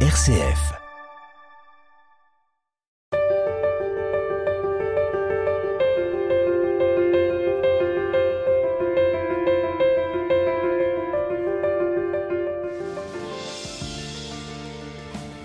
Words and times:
RCF. 0.00 0.76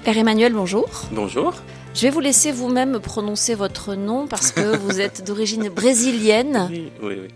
Père 0.03 0.17
Emmanuel, 0.17 0.53
bonjour. 0.53 0.87
Bonjour. 1.11 1.53
Je 1.93 2.01
vais 2.03 2.09
vous 2.09 2.19
laisser 2.21 2.51
vous-même 2.51 2.99
prononcer 2.99 3.53
votre 3.53 3.95
nom 3.95 4.27
parce 4.27 4.51
que 4.51 4.75
vous 4.77 4.99
êtes 4.99 5.23
d'origine 5.25 5.69
brésilienne. 5.69 6.67
Oui, 6.71 6.91
oui, 7.01 7.15
oui. 7.21 7.27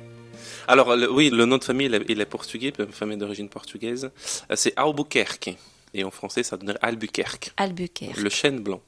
Alors, 0.68 0.96
le- 0.96 1.12
oui, 1.12 1.30
le 1.30 1.46
nom 1.46 1.58
de 1.60 1.64
famille, 1.64 1.86
il 1.88 1.94
est, 1.94 2.06
il 2.10 2.20
est 2.22 2.26
portugais, 2.26 2.74
famille 2.92 3.18
d'origine 3.18 3.50
portugaise. 3.50 4.10
Euh, 4.50 4.56
C'est 4.56 4.74
Albuquerque. 4.76 5.56
Et 5.98 6.04
en 6.04 6.12
français, 6.12 6.44
ça 6.44 6.58
donnerait 6.58 6.78
Albuquerque. 6.82 7.54
Albuquerque. 7.58 8.18
Le 8.18 8.30
chêne 8.30 8.60
blanc. 8.60 8.82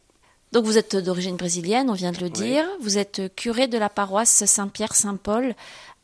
Donc 0.52 0.66
vous 0.66 0.78
êtes 0.78 0.96
d'origine 0.98 1.38
brésilienne, 1.38 1.90
on 1.90 1.94
vient 1.94 2.12
de 2.12 2.20
le 2.20 2.26
Oui. 2.26 2.32
dire. 2.32 2.66
Vous 2.82 2.98
êtes 2.98 3.34
curé 3.36 3.68
de 3.68 3.78
la 3.78 3.90
paroisse 3.90 4.46
Saint-Pierre-Saint-Paul 4.46 5.56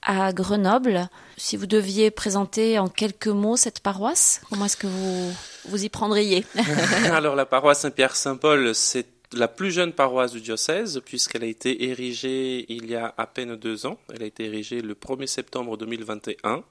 à 0.02 0.34
Grenoble. 0.34 1.10
Si 1.38 1.56
vous 1.58 1.66
deviez 1.66 2.10
présenter 2.12 2.80
en 2.80 2.88
quelques 2.88 3.28
mots 3.28 3.56
cette 3.58 3.80
paroisse, 3.82 4.42
comment 4.50 4.66
est-ce 4.66 4.78
que 4.78 4.88
vous 4.88 5.34
vous 5.70 5.84
y 5.86 5.90
prendriez 5.90 6.46
Alors, 7.12 7.36
la 7.36 7.46
paroisse 7.46 7.82
Saint-Pierre-Saint-Paul, 7.82 8.74
c'est 8.76 9.08
la 9.34 9.48
plus 9.48 9.72
jeune 9.72 9.94
paroisse 9.94 10.32
du 10.32 10.42
diocèse, 10.42 11.02
puisqu'elle 11.06 11.44
a 11.44 11.48
été 11.48 11.86
érigée 11.90 12.66
il 12.72 12.90
y 12.90 12.96
a 12.96 13.14
à 13.18 13.28
peine 13.28 13.56
deux 13.56 13.86
ans. 13.86 13.98
Elle 14.14 14.24
a 14.24 14.26
été 14.26 14.46
érigée 14.46 14.82
le 14.82 14.94
1er 14.94 15.28
septembre 15.28 15.76
2021 15.78 16.64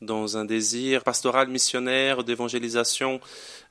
dans 0.00 0.36
un 0.36 0.44
désir 0.44 1.02
pastoral 1.02 1.48
missionnaire 1.48 2.22
d'évangélisation 2.24 3.20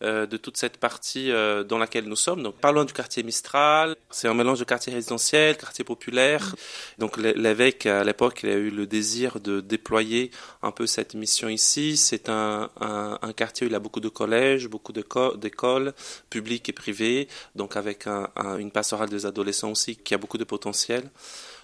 euh, 0.02 0.26
de 0.26 0.38
toute 0.38 0.58
cette 0.58 0.78
partie 0.78 1.32
euh, 1.32 1.64
dans 1.64 1.78
laquelle 1.78 2.06
nous 2.06 2.16
sommes. 2.16 2.44
Donc, 2.44 2.56
parlons 2.56 2.84
du 2.84 2.94
quartier 2.94 3.24
Mistral. 3.24 3.96
C'est 4.12 4.28
un 4.28 4.34
mélange 4.34 4.60
de 4.60 4.64
quartier 4.66 4.94
résidentiel, 4.94 5.58
quartier 5.58 5.86
populaire. 5.86 6.56
Donc, 6.98 7.18
l'é- 7.18 7.34
l'évêque 7.34 7.86
à 7.86 8.04
l'époque, 8.04 8.42
il 8.44 8.50
a 8.50 8.56
eu 8.56 8.70
le 8.70 8.86
désir 8.86 9.40
de 9.40 9.62
déployer 9.62 10.32
un 10.62 10.72
peu 10.72 10.86
cette 10.86 11.16
mission 11.16 11.48
ici. 11.50 11.98
C'est 11.98 12.30
un, 12.30 12.70
un, 12.80 13.18
un 13.22 13.34
quartier 13.34 13.66
où 13.66 13.70
il 13.70 13.76
a 13.76 13.80
beaucoup 13.80 14.02
de 14.02 14.10
collèges, 14.10 14.68
beaucoup 14.68 14.92
d'écoles 14.94 15.94
publiques 16.30 16.70
et 16.70 16.74
privées. 16.74 17.28
Donc, 17.56 17.78
avec 17.78 18.06
un- 18.08 18.30
une 18.58 18.72
pastorale 18.72 19.10
des 19.10 19.26
adolescents 19.26 19.72
aussi 19.72 19.96
qui 19.96 20.14
a 20.14 20.18
beaucoup 20.18 20.38
de 20.38 20.44
potentiel. 20.44 21.10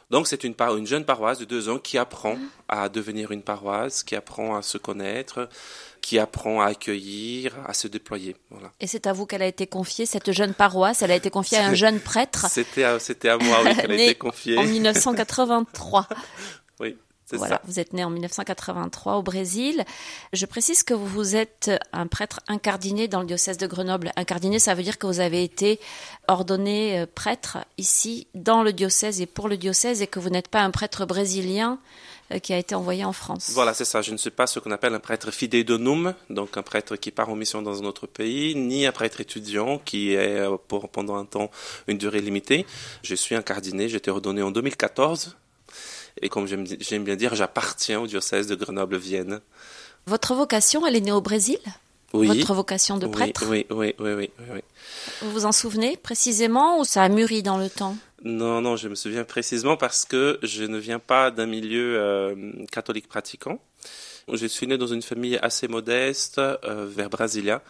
Donc 0.10 0.28
c'est 0.28 0.44
une, 0.44 0.56
jeune 0.86 1.06
paroisse 1.06 1.40
de 1.40 1.46
deux 1.46 1.70
ans 1.70 1.80
qui 1.80 1.98
apprend 1.98 2.38
à 2.68 2.90
devenir 2.90 3.32
une 3.32 3.42
paroisse, 3.42 4.04
qui 4.04 4.16
apprend 4.16 4.56
à 4.56 4.62
se 4.62 4.78
connaître, 4.78 5.50
qui 6.02 6.20
apprend 6.20 6.62
à 6.62 6.68
accueillir, 6.68 7.56
à 7.66 7.74
se 7.74 7.88
déployer. 7.88 8.36
Voilà. 8.50 8.72
Et 8.80 8.88
c'est 8.88 9.08
à 9.08 9.14
vous 9.14 9.26
qu'elle 9.26 9.42
a 9.42 9.48
été 9.48 9.68
confiée, 9.68 10.06
cette 10.06 10.32
jeune 10.32 10.54
paroisse. 10.54 11.02
Elle 11.02 11.12
a 11.12 11.16
été 11.16 11.30
confiée 11.30 11.58
à 11.58 11.68
un 11.68 11.74
jeune 11.74 12.00
prêtre 12.00 12.46
C'était 12.50 12.84
à, 12.84 13.00
c'était 13.00 13.30
à 13.30 13.38
moi 13.38 13.60
oui, 13.64 13.76
qu'elle 13.76 13.92
a 13.92 13.96
été 13.96 14.16
confiée. 14.16 14.58
en 14.58 14.64
1983. 14.64 16.08
Oui, 16.80 16.98
Voilà, 17.38 17.56
ça. 17.56 17.62
vous 17.66 17.80
êtes 17.80 17.94
né 17.94 18.04
en 18.04 18.10
1983 18.10 19.16
au 19.18 19.24
Brésil. 19.24 19.84
Je 20.34 20.46
précise 20.46 20.84
que 20.84 20.94
vous 20.94 21.36
êtes 21.36 21.72
un 21.92 22.08
prêtre 22.08 22.40
incardiné 22.48 23.08
dans 23.08 23.22
le 23.22 23.26
diocèse 23.26 23.58
de 23.58 23.68
Grenoble. 23.68 24.12
Incardiné, 24.16 24.60
ça 24.60 24.74
veut 24.74 24.84
dire 24.84 24.98
que 24.98 25.08
vous 25.08 25.20
avez 25.20 25.44
été 25.44 25.80
ordonné 26.28 27.00
euh, 27.00 27.06
prêtre 27.14 27.58
ici 27.78 28.28
dans 28.34 28.64
le 28.64 28.74
diocèse 28.74 29.22
et 29.22 29.26
pour 29.26 29.48
le 29.48 29.58
diocèse 29.58 30.02
et 30.02 30.08
que 30.08 30.20
vous 30.20 30.30
n'êtes 30.30 30.48
pas 30.48 30.62
un 30.62 30.72
prêtre 30.72 31.06
brésilien 31.06 31.80
euh, 32.32 32.40
qui 32.40 32.54
a 32.54 32.58
été 32.58 32.76
envoyé 32.76 33.04
en 33.04 33.14
France. 33.14 33.52
Voilà, 33.54 33.74
c'est 33.74 33.86
ça. 33.86 34.02
Je 34.02 34.12
ne 34.12 34.18
suis 34.18 34.30
pas 34.30 34.48
ce 34.48 34.60
qu'on 34.60 34.72
appelle 34.72 34.94
un 34.94 35.00
prêtre 35.00 35.32
fidei-donum, 35.32 36.14
donc 36.30 36.58
un 36.58 36.62
prêtre 36.62 36.96
qui 36.96 37.12
part 37.12 37.30
en 37.30 37.36
mission 37.36 37.62
dans 37.62 37.82
un 37.82 37.86
autre 37.86 38.08
pays, 38.08 38.56
ni 38.56 38.86
un 38.86 38.92
prêtre 38.92 39.20
étudiant 39.22 39.80
qui 39.80 40.14
est 40.14 40.40
euh, 40.40 40.58
pour 40.68 40.90
pendant 40.90 41.16
un 41.16 41.26
temps 41.26 41.52
une 41.88 41.98
durée 41.98 42.22
limitée. 42.22 42.66
Je 43.04 43.16
suis 43.16 43.36
incardiné, 43.36 43.90
j'ai 43.90 43.98
été 43.98 44.10
ordonné 44.10 44.42
en 44.42 44.52
2014. 44.52 45.36
Et 46.22 46.30
comme 46.30 46.48
j'aime 46.48 47.04
bien 47.04 47.16
dire, 47.16 47.36
j'appartiens 47.36 48.00
au 48.02 48.08
diocèse 48.08 48.48
de 48.48 48.56
Grenoble-Vienne. 48.56 49.42
Votre 50.06 50.36
vocation, 50.36 50.86
elle 50.86 50.96
est 50.96 51.02
née 51.02 51.12
au 51.12 51.22
Brésil? 51.22 51.60
Oui. 52.14 52.28
Votre 52.28 52.54
vocation 52.54 52.98
de 52.98 53.08
prêtre? 53.08 53.44
Oui, 53.50 53.66
oui, 53.72 53.96
oui, 53.98 54.14
oui, 54.14 54.30
oui, 54.40 54.46
oui. 54.54 54.62
Vous 55.22 55.32
vous 55.32 55.46
en 55.46 55.52
souvenez 55.52 55.98
précisément 55.98 56.80
ou 56.80 56.84
ça 56.84 57.04
a 57.04 57.10
mûri 57.10 57.42
dans 57.42 57.58
le 57.58 57.70
temps? 57.70 57.98
Non, 58.24 58.62
non, 58.62 58.76
je 58.76 58.88
me 58.88 58.96
souviens 58.96 59.24
précisément 59.24 59.78
parce 59.78 60.06
que 60.06 60.38
je 60.44 60.64
ne 60.64 60.78
viens 60.78 61.00
pas 61.00 61.32
d'un 61.32 61.48
milieu 61.48 61.98
euh, 62.00 62.36
catholique 62.72 63.08
pratiquant. 63.08 63.60
Je 64.32 64.48
suis 64.48 64.68
né 64.68 64.78
dans 64.78 64.88
une 64.88 65.02
famille 65.02 65.38
assez 65.42 65.68
modeste 65.68 66.40
euh, 66.40 66.86
vers 66.88 67.10
Brasilia. 67.10 67.62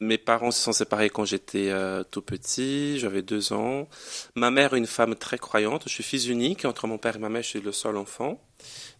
Mes 0.00 0.18
parents 0.18 0.50
se 0.50 0.60
sont 0.60 0.72
séparés 0.72 1.08
quand 1.08 1.24
j'étais 1.24 1.70
euh, 1.70 2.02
tout 2.02 2.22
petit, 2.22 2.98
j'avais 2.98 3.22
deux 3.22 3.52
ans. 3.52 3.88
Ma 4.34 4.50
mère 4.50 4.74
une 4.74 4.86
femme 4.86 5.14
très 5.14 5.38
croyante. 5.38 5.84
Je 5.86 5.90
suis 5.90 6.02
fils 6.02 6.26
unique. 6.26 6.64
Entre 6.64 6.86
mon 6.88 6.98
père 6.98 7.16
et 7.16 7.20
ma 7.20 7.28
mère, 7.28 7.42
je 7.42 7.48
suis 7.48 7.60
le 7.60 7.72
seul 7.72 7.96
enfant. 7.96 8.42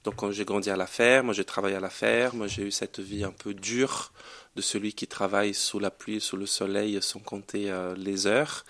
Donc 0.05 0.17
quand 0.17 0.31
j'ai 0.31 0.45
grandi 0.45 0.71
à 0.71 0.77
la 0.77 0.87
ferme, 0.87 1.35
j'ai 1.35 1.45
travaillé 1.45 1.77
à 1.77 1.81
la 1.81 1.91
ferme, 1.91 2.49
j'ai 2.49 2.63
eu 2.63 2.71
cette 2.71 3.01
vie 3.01 3.25
un 3.25 3.33
peu 3.33 3.55
dure 3.55 4.13
de 4.57 4.63
celui 4.63 4.95
qui 4.95 5.07
travaille 5.07 5.53
sous 5.53 5.79
la 5.79 5.91
pluie, 5.91 6.21
sous 6.21 6.37
le 6.37 6.47
soleil, 6.47 6.99
sans 7.03 7.21
compter 7.21 7.71
euh, 7.71 7.95
les 7.97 8.27
heures. 8.27 8.65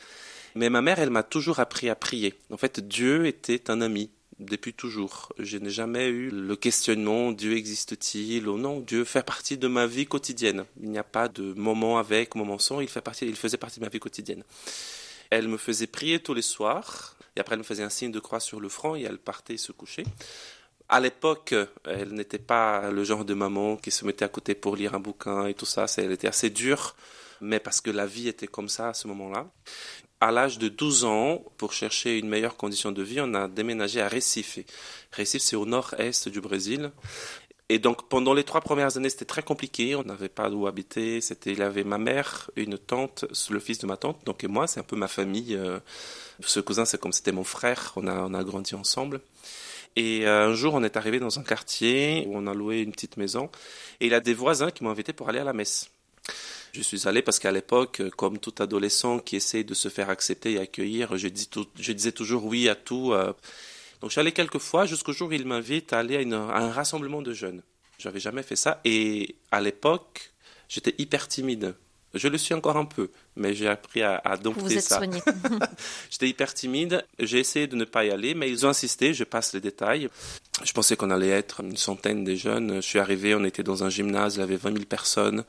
Mais 0.54 0.70
ma 0.70 0.82
mère, 0.82 0.98
elle 0.98 1.10
m'a 1.10 1.22
toujours 1.22 1.60
appris 1.60 1.88
à 1.88 1.94
prier. 1.94 2.34
En 2.50 2.56
fait, 2.56 2.80
Dieu 2.80 3.26
était 3.26 3.70
un 3.70 3.80
ami 3.80 4.10
depuis 4.40 4.72
toujours. 4.72 5.32
Je 5.38 5.58
n'ai 5.58 5.70
jamais 5.70 6.08
eu 6.08 6.30
le 6.30 6.56
questionnement 6.56 7.32
Dieu 7.32 7.56
existe-t-il 7.56 8.48
ou 8.48 8.58
non? 8.58 8.80
Dieu 8.80 9.04
fait 9.04 9.22
partie 9.22 9.58
de 9.58 9.68
ma 9.68 9.86
vie 9.86 10.06
quotidienne. 10.06 10.64
Il 10.82 10.90
n'y 10.90 10.98
a 10.98 11.04
pas 11.04 11.28
de 11.28 11.52
moment 11.54 11.98
avec, 11.98 12.34
moment 12.34 12.58
sans. 12.58 12.80
Il 12.80 12.88
il 13.22 13.36
faisait 13.36 13.56
partie 13.56 13.80
de 13.80 13.84
ma 13.84 13.90
vie 13.90 14.00
quotidienne. 14.00 14.42
Elle 15.30 15.48
me 15.48 15.56
faisait 15.56 15.86
prier 15.86 16.20
tous 16.20 16.34
les 16.34 16.42
soirs. 16.42 17.16
Et 17.36 17.40
après, 17.40 17.54
elle 17.54 17.60
me 17.60 17.64
faisait 17.64 17.84
un 17.84 17.90
signe 17.90 18.10
de 18.10 18.18
croix 18.18 18.40
sur 18.40 18.60
le 18.60 18.68
front 18.68 18.96
et 18.96 19.02
elle 19.02 19.18
partait 19.18 19.56
se 19.56 19.72
coucher. 19.72 20.04
À 20.88 20.98
l'époque, 20.98 21.54
elle 21.84 22.12
n'était 22.14 22.40
pas 22.40 22.90
le 22.90 23.04
genre 23.04 23.24
de 23.24 23.34
maman 23.34 23.76
qui 23.76 23.92
se 23.92 24.04
mettait 24.04 24.24
à 24.24 24.28
côté 24.28 24.56
pour 24.56 24.74
lire 24.74 24.94
un 24.94 25.00
bouquin 25.00 25.46
et 25.46 25.54
tout 25.54 25.66
ça. 25.66 25.86
Elle 25.98 26.10
était 26.10 26.26
assez 26.26 26.50
dure, 26.50 26.96
mais 27.40 27.60
parce 27.60 27.80
que 27.80 27.90
la 27.90 28.06
vie 28.06 28.26
était 28.26 28.48
comme 28.48 28.68
ça 28.68 28.88
à 28.88 28.94
ce 28.94 29.06
moment-là. 29.06 29.48
À 30.20 30.30
l'âge 30.30 30.58
de 30.58 30.68
12 30.68 31.04
ans, 31.04 31.42
pour 31.56 31.72
chercher 31.72 32.18
une 32.18 32.28
meilleure 32.28 32.56
condition 32.58 32.92
de 32.92 33.02
vie, 33.02 33.20
on 33.22 33.32
a 33.32 33.48
déménagé 33.48 34.02
à 34.02 34.08
Recife. 34.08 34.58
Recife, 35.16 35.40
c'est 35.42 35.56
au 35.56 35.64
nord-est 35.64 36.28
du 36.28 36.40
Brésil. 36.42 36.90
Et 37.70 37.78
donc, 37.78 38.08
pendant 38.08 38.34
les 38.34 38.44
trois 38.44 38.60
premières 38.60 38.96
années, 38.98 39.08
c'était 39.08 39.24
très 39.24 39.42
compliqué. 39.42 39.94
On 39.94 40.02
n'avait 40.02 40.28
pas 40.28 40.50
où 40.50 40.66
habiter. 40.66 41.20
C'était, 41.22 41.52
il 41.52 41.62
avait 41.62 41.84
ma 41.84 41.96
mère, 41.98 42.50
une 42.56 42.76
tante, 42.76 43.24
le 43.50 43.60
fils 43.60 43.78
de 43.78 43.86
ma 43.86 43.96
tante, 43.96 44.24
donc 44.26 44.44
et 44.44 44.48
moi, 44.48 44.66
c'est 44.66 44.80
un 44.80 44.82
peu 44.82 44.96
ma 44.96 45.08
famille. 45.08 45.54
euh, 45.56 45.78
Ce 46.40 46.60
cousin, 46.60 46.84
c'est 46.84 47.00
comme 47.00 47.12
c'était 47.12 47.32
mon 47.32 47.44
frère. 47.44 47.92
On 47.96 48.06
a, 48.06 48.14
on 48.22 48.34
a 48.34 48.44
grandi 48.44 48.74
ensemble. 48.74 49.20
Et 49.96 50.26
euh, 50.26 50.48
un 50.50 50.54
jour, 50.54 50.74
on 50.74 50.82
est 50.84 50.96
arrivé 50.98 51.18
dans 51.20 51.38
un 51.38 51.42
quartier 51.42 52.24
où 52.28 52.36
on 52.36 52.46
a 52.46 52.54
loué 52.54 52.80
une 52.80 52.92
petite 52.92 53.16
maison. 53.16 53.50
Et 54.00 54.06
il 54.06 54.12
y 54.12 54.14
a 54.14 54.20
des 54.20 54.34
voisins 54.34 54.70
qui 54.70 54.84
m'ont 54.84 54.90
invité 54.90 55.12
pour 55.14 55.28
aller 55.30 55.38
à 55.40 55.44
la 55.44 55.52
messe. 55.54 55.90
Je 56.72 56.82
suis 56.82 57.08
allé 57.08 57.22
parce 57.22 57.38
qu'à 57.38 57.50
l'époque, 57.50 58.02
comme 58.16 58.38
tout 58.38 58.54
adolescent 58.60 59.18
qui 59.18 59.36
essaie 59.36 59.64
de 59.64 59.74
se 59.74 59.88
faire 59.88 60.08
accepter 60.08 60.52
et 60.52 60.58
accueillir, 60.58 61.16
je, 61.16 61.28
disais 61.28 62.12
toujours 62.12 62.44
oui 62.44 62.68
à 62.68 62.74
tout. 62.74 63.12
euh. 63.12 63.32
Donc 64.00 64.10
je 64.10 64.20
allé 64.20 64.32
quelques 64.32 64.58
fois 64.58 64.86
jusqu'au 64.86 65.12
jour 65.12 65.28
où 65.28 65.32
il 65.32 65.46
m'invite 65.46 65.92
à 65.92 65.98
aller 65.98 66.16
à, 66.16 66.20
à 66.20 66.60
un 66.60 66.70
rassemblement 66.70 67.22
de 67.22 67.32
jeunes. 67.32 67.62
J'avais 67.98 68.20
jamais 68.20 68.42
fait 68.42 68.56
ça 68.56 68.80
et 68.84 69.36
à 69.50 69.60
l'époque, 69.60 70.32
j'étais 70.68 70.94
hyper 70.98 71.28
timide. 71.28 71.74
Je 72.14 72.26
le 72.26 72.38
suis 72.38 72.54
encore 72.54 72.76
un 72.76 72.84
peu, 72.84 73.10
mais 73.36 73.54
j'ai 73.54 73.68
appris 73.68 74.02
à, 74.02 74.20
à 74.24 74.36
dompter 74.36 74.60
vous 74.60 74.72
êtes 74.72 74.82
ça. 74.82 74.96
soigné. 74.96 75.22
J'étais 76.10 76.28
hyper 76.28 76.52
timide. 76.52 77.04
J'ai 77.20 77.38
essayé 77.38 77.68
de 77.68 77.76
ne 77.76 77.84
pas 77.84 78.04
y 78.04 78.10
aller, 78.10 78.34
mais 78.34 78.50
ils 78.50 78.66
ont 78.66 78.68
insisté. 78.70 79.14
Je 79.14 79.22
passe 79.22 79.52
les 79.52 79.60
détails. 79.60 80.08
Je 80.64 80.72
pensais 80.72 80.96
qu'on 80.96 81.10
allait 81.10 81.30
être 81.30 81.60
une 81.60 81.76
centaine 81.76 82.24
de 82.24 82.34
jeunes. 82.34 82.76
Je 82.76 82.80
suis 82.80 82.98
arrivé, 82.98 83.34
on 83.34 83.44
était 83.44 83.62
dans 83.62 83.84
un 83.84 83.88
gymnase, 83.88 84.34
il 84.36 84.40
y 84.40 84.42
avait 84.42 84.56
20 84.56 84.72
000 84.72 84.84
personnes. 84.84 85.44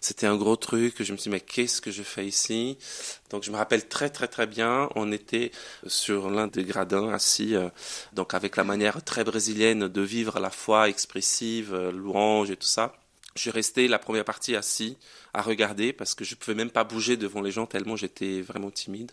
C'était 0.00 0.26
un 0.26 0.36
gros 0.36 0.56
truc. 0.56 1.02
Je 1.02 1.12
me 1.12 1.18
suis 1.18 1.24
dit, 1.24 1.30
mais 1.30 1.40
qu'est-ce 1.40 1.80
que 1.80 1.90
je 1.90 2.02
fais 2.02 2.26
ici? 2.26 2.78
Donc 3.28 3.44
je 3.44 3.50
me 3.50 3.56
rappelle 3.56 3.86
très 3.86 4.08
très 4.08 4.26
très 4.26 4.46
bien. 4.46 4.88
On 4.96 5.12
était 5.12 5.52
sur 5.86 6.30
l'un 6.30 6.46
des 6.46 6.64
gradins, 6.64 7.12
assis, 7.12 7.54
euh, 7.54 7.68
donc 8.12 8.34
avec 8.34 8.56
la 8.56 8.64
manière 8.64 9.04
très 9.04 9.22
brésilienne 9.22 9.86
de 9.86 10.00
vivre 10.00 10.40
la 10.40 10.50
foi 10.50 10.88
expressive, 10.88 11.74
euh, 11.74 11.92
louange 11.92 12.50
et 12.50 12.56
tout 12.56 12.66
ça. 12.66 12.94
Je 13.40 13.44
suis 13.44 13.50
resté 13.52 13.88
la 13.88 13.98
première 13.98 14.26
partie 14.26 14.54
assis 14.54 14.98
à 15.32 15.40
regarder 15.40 15.94
parce 15.94 16.14
que 16.14 16.24
je 16.26 16.34
pouvais 16.34 16.54
même 16.54 16.70
pas 16.70 16.84
bouger 16.84 17.16
devant 17.16 17.40
les 17.40 17.50
gens 17.50 17.64
tellement 17.64 17.96
j'étais 17.96 18.42
vraiment 18.42 18.70
timide. 18.70 19.12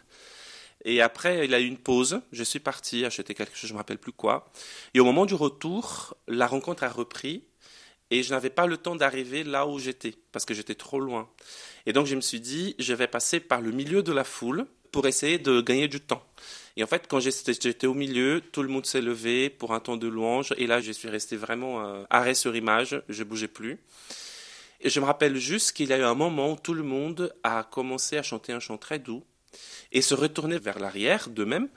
Et 0.83 1.01
après, 1.01 1.45
il 1.45 1.53
a 1.53 1.61
eu 1.61 1.65
une 1.65 1.77
pause. 1.77 2.19
Je 2.33 2.43
suis 2.43 2.59
parti 2.59 3.05
acheter 3.05 3.33
quelque 3.33 3.55
chose, 3.55 3.69
je 3.69 3.73
me 3.73 3.77
rappelle 3.77 3.99
plus 3.99 4.11
quoi. 4.11 4.51
Et 4.93 4.99
au 4.99 5.05
moment 5.05 5.25
du 5.25 5.33
retour, 5.33 6.17
la 6.27 6.45
rencontre 6.45 6.83
a 6.83 6.89
repris 6.89 7.45
et 8.11 8.21
je 8.21 8.33
n'avais 8.33 8.49
pas 8.49 8.67
le 8.67 8.75
temps 8.75 8.97
d'arriver 8.97 9.45
là 9.45 9.65
où 9.65 9.79
j'étais 9.79 10.13
parce 10.33 10.43
que 10.43 10.53
j'étais 10.53 10.75
trop 10.75 10.99
loin. 10.99 11.29
Et 11.85 11.93
donc 11.93 12.05
je 12.05 12.15
me 12.17 12.21
suis 12.21 12.41
dit, 12.41 12.75
je 12.79 12.93
vais 12.93 13.07
passer 13.07 13.39
par 13.39 13.61
le 13.61 13.71
milieu 13.71 14.03
de 14.03 14.11
la 14.11 14.25
foule 14.25 14.67
pour 14.91 15.07
essayer 15.07 15.39
de 15.39 15.61
gagner 15.61 15.87
du 15.87 16.01
temps. 16.01 16.25
Et 16.77 16.83
en 16.83 16.87
fait, 16.87 17.07
quand 17.09 17.19
j'étais 17.19 17.87
au 17.87 17.95
milieu, 17.95 18.39
tout 18.51 18.61
le 18.61 18.69
monde 18.69 18.85
s'est 18.85 19.01
levé 19.01 19.49
pour 19.49 19.73
un 19.73 19.79
temps 19.79 19.97
de 19.97 20.07
louange. 20.07 20.53
Et 20.57 20.67
là, 20.67 20.79
je 20.79 20.91
suis 20.91 21.09
resté 21.09 21.35
vraiment 21.35 21.83
euh, 21.83 22.03
arrêt 22.11 22.35
sur 22.35 22.55
image. 22.55 23.01
Je 23.09 23.23
bougeais 23.23 23.47
plus. 23.47 23.79
Et 24.81 24.91
je 24.91 24.99
me 24.99 25.05
rappelle 25.05 25.37
juste 25.37 25.71
qu'il 25.71 25.89
y 25.89 25.93
a 25.93 25.97
eu 25.97 26.03
un 26.03 26.13
moment 26.13 26.51
où 26.51 26.55
tout 26.55 26.75
le 26.75 26.83
monde 26.83 27.33
a 27.43 27.63
commencé 27.63 28.15
à 28.15 28.21
chanter 28.21 28.53
un 28.53 28.59
chant 28.59 28.77
très 28.77 28.99
doux 28.99 29.23
et 29.91 30.03
se 30.03 30.13
retourner 30.13 30.59
vers 30.59 30.77
l'arrière 30.77 31.29
d'eux-mêmes. 31.29 31.67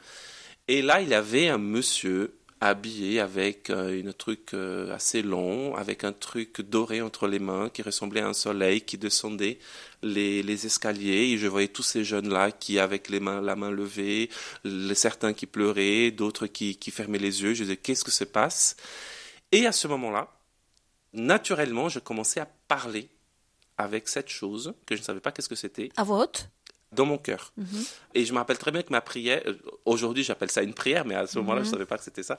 Et 0.68 0.82
là, 0.82 1.00
il 1.00 1.08
y 1.08 1.14
avait 1.14 1.48
un 1.48 1.56
monsieur 1.56 2.34
habillé 2.60 3.20
avec 3.20 3.70
euh, 3.70 4.06
un 4.06 4.12
truc 4.12 4.52
euh, 4.52 4.94
assez 4.94 5.22
long, 5.22 5.74
avec 5.76 6.04
un 6.04 6.12
truc 6.12 6.60
doré 6.60 7.00
entre 7.00 7.26
les 7.26 7.38
mains 7.38 7.70
qui 7.70 7.82
ressemblait 7.82 8.20
à 8.20 8.28
un 8.28 8.34
soleil 8.34 8.82
qui 8.82 8.98
descendait 8.98 9.58
les, 10.02 10.42
les 10.42 10.66
escaliers. 10.66 11.32
Et 11.32 11.38
je 11.38 11.46
voyais 11.46 11.68
tous 11.68 11.82
ces 11.82 12.04
jeunes-là 12.04 12.52
qui, 12.52 12.78
avec 12.78 13.08
les 13.08 13.20
mains, 13.20 13.40
la 13.40 13.56
main 13.56 13.70
levée, 13.70 14.28
certains 14.94 15.32
qui 15.32 15.46
pleuraient, 15.46 16.10
d'autres 16.10 16.46
qui, 16.46 16.76
qui 16.76 16.90
fermaient 16.90 17.18
les 17.18 17.42
yeux. 17.42 17.54
Je 17.54 17.62
disais, 17.62 17.76
qu'est-ce 17.76 18.04
que 18.04 18.10
se 18.10 18.24
passe? 18.24 18.76
Et 19.52 19.66
à 19.66 19.72
ce 19.72 19.88
moment-là, 19.88 20.28
naturellement, 21.14 21.88
je 21.88 21.98
commençais 21.98 22.40
à 22.40 22.48
parler 22.68 23.08
avec 23.78 24.08
cette 24.08 24.28
chose 24.28 24.74
que 24.84 24.94
je 24.94 25.00
ne 25.00 25.04
savais 25.04 25.20
pas 25.20 25.32
qu'est-ce 25.32 25.48
que 25.48 25.54
c'était. 25.54 25.88
À 25.96 26.04
voix 26.04 26.24
haute? 26.24 26.50
Dans 26.92 27.06
mon 27.06 27.18
cœur. 27.18 27.52
Mhm. 27.56 27.84
Et 28.14 28.24
je 28.24 28.32
me 28.32 28.38
rappelle 28.38 28.58
très 28.58 28.70
bien 28.70 28.82
que 28.82 28.90
ma 28.90 29.00
prière, 29.00 29.42
euh, 29.46 29.54
aujourd'hui 29.84 30.24
j'appelle 30.24 30.50
ça 30.50 30.62
une 30.62 30.74
prière, 30.74 31.04
mais 31.04 31.14
à 31.14 31.26
ce 31.26 31.38
moment-là 31.38 31.60
je 31.60 31.66
ne 31.66 31.66
mhm. 31.68 31.72
savais 31.72 31.86
pas 31.86 31.98
que 31.98 32.04
c'était 32.04 32.22
ça. 32.22 32.38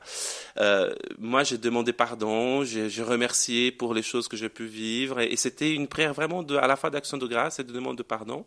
Euh, 0.57 0.93
moi 1.17 1.43
j'ai 1.43 1.57
demandé 1.57 1.93
pardon, 1.93 2.63
j'ai 2.63 3.03
remercié 3.03 3.71
pour 3.71 3.93
les 3.93 4.03
choses 4.03 4.27
que 4.27 4.35
j'ai 4.35 4.49
pu 4.49 4.65
vivre, 4.65 5.19
et, 5.19 5.35
c'était 5.37 5.73
une 5.73 5.87
prière 5.87 6.13
vraiment 6.13 6.43
de, 6.43 6.55
à 6.55 6.67
la 6.67 6.75
fois 6.75 6.89
d'action 6.89 7.17
de 7.17 7.25
grâce 7.25 7.59
et 7.59 7.63
de 7.63 7.71
demande 7.71 7.97
de 7.97 8.03
pardon. 8.03 8.45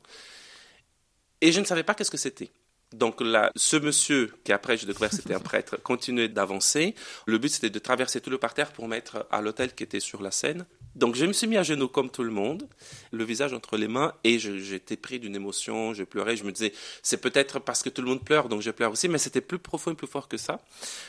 Et 1.41 1.51
je 1.51 1.61
ne 1.61 1.65
savais 1.65 1.83
pas 1.83 1.95
qu'est-ce 1.95 2.11
que 2.11 2.17
c'était. 2.17 2.51
Donc 2.93 3.21
là, 3.21 3.51
ce 3.56 3.77
monsieur, 3.77 4.33
qui 4.45 4.53
après 4.53 4.77
j'ai 4.77 4.87
découvert 4.87 5.12
c'était 5.12 5.35
un 5.35 5.41
prêtre, 5.51 5.77
continuait 5.83 6.29
d'avancer. 6.29 6.95
Le 7.27 7.39
but 7.39 7.49
c'était 7.49 7.71
de 7.71 7.79
traverser 7.79 8.21
tout 8.21 8.31
le 8.31 8.39
parterre 8.39 8.73
pour 8.73 8.89
mettre 8.89 9.27
à 9.31 9.41
l'hôtel 9.41 9.75
qui 9.75 9.83
était 9.83 10.01
sur 10.01 10.23
la 10.23 10.31
scène. 10.31 10.67
Donc 10.94 11.17
je 11.17 11.25
me 11.26 11.32
suis 11.32 11.46
mis 11.46 11.56
à 11.56 11.62
genoux 11.62 11.88
comme 11.88 12.11
tout 12.11 12.23
le 12.23 12.31
monde, 12.31 12.69
le 13.11 13.25
visage 13.25 13.52
entre 13.52 13.76
les 13.76 13.88
mains, 13.88 14.14
et 14.23 14.38
j'étais 14.38 14.96
pris 14.96 15.19
d'une 15.19 15.35
émotion, 15.35 15.93
je 15.93 16.05
pleurais, 16.05 16.37
je 16.37 16.44
me 16.44 16.52
disais, 16.52 16.73
c'est 17.02 17.20
peut-être 17.20 17.58
parce 17.58 17.82
que 17.82 17.91
tout 17.91 18.02
le 18.02 18.08
monde 18.08 18.25
pleure, 18.25 18.49
donc 18.49 18.62
je 18.62 18.70
pleure 18.70 18.93
aussi, 18.93 19.08
mais 19.08 19.19
c'était 19.19 19.41
plus 19.41 19.58
profond 19.58 19.91
et 19.91 19.94
plus 19.94 20.06
fort 20.06 20.29
que 20.29 20.37
ça. 20.37 20.61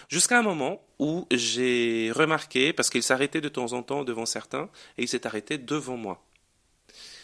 Jusqu'à 0.10 0.40
un 0.40 0.42
moment 0.42 0.82
où 0.98 1.28
j'ai 1.32 2.12
remarqué, 2.16 2.74
parce 2.74 2.90
qu'il 2.90 3.04
s'arrêtait 3.04 3.42
de 3.42 3.50
temps 3.50 3.74
en 3.74 3.84
temps 3.84 4.04
devant 4.04 4.26
certains, 4.26 4.70
et 4.98 5.04
il 5.04 5.08
s'est 5.08 5.28
arrêté 5.28 5.58
devant 5.58 5.98
moi. 5.98 6.22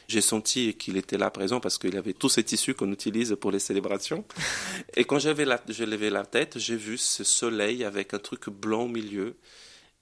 J'ai 0.08 0.22
senti 0.22 0.74
qu'il 0.74 0.98
était 0.98 1.18
là 1.18 1.30
présent 1.30 1.62
parce 1.62 1.78
qu'il 1.78 1.96
avait 1.96 2.12
tous 2.12 2.28
ces 2.28 2.44
tissus 2.44 2.74
qu'on 2.74 2.92
utilise 2.92 3.38
pour 3.40 3.50
les 3.50 3.60
célébrations. 3.60 4.26
Et 4.98 5.06
quand 5.06 5.20
j'avais 5.20 5.46
la, 5.46 5.62
je 5.70 5.86
levais 5.86 6.10
la 6.10 6.26
tête, 6.26 6.60
j'ai 6.60 6.76
vu 6.76 6.98
ce 6.98 7.24
soleil 7.24 7.86
avec 7.86 8.14
un 8.14 8.20
truc 8.20 8.50
blanc 8.50 8.84
au 8.84 8.88
milieu. 8.90 9.38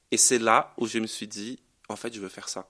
Et 0.09 0.17
c'est 0.17 0.39
là 0.39 0.73
où 0.77 0.87
je 0.87 0.97
me 0.97 1.05
suis 1.05 1.27
dit, 1.27 1.59
en 1.89 1.95
fait, 1.95 2.13
je 2.13 2.19
veux 2.19 2.29
faire 2.29 2.49
ça. 2.49 2.69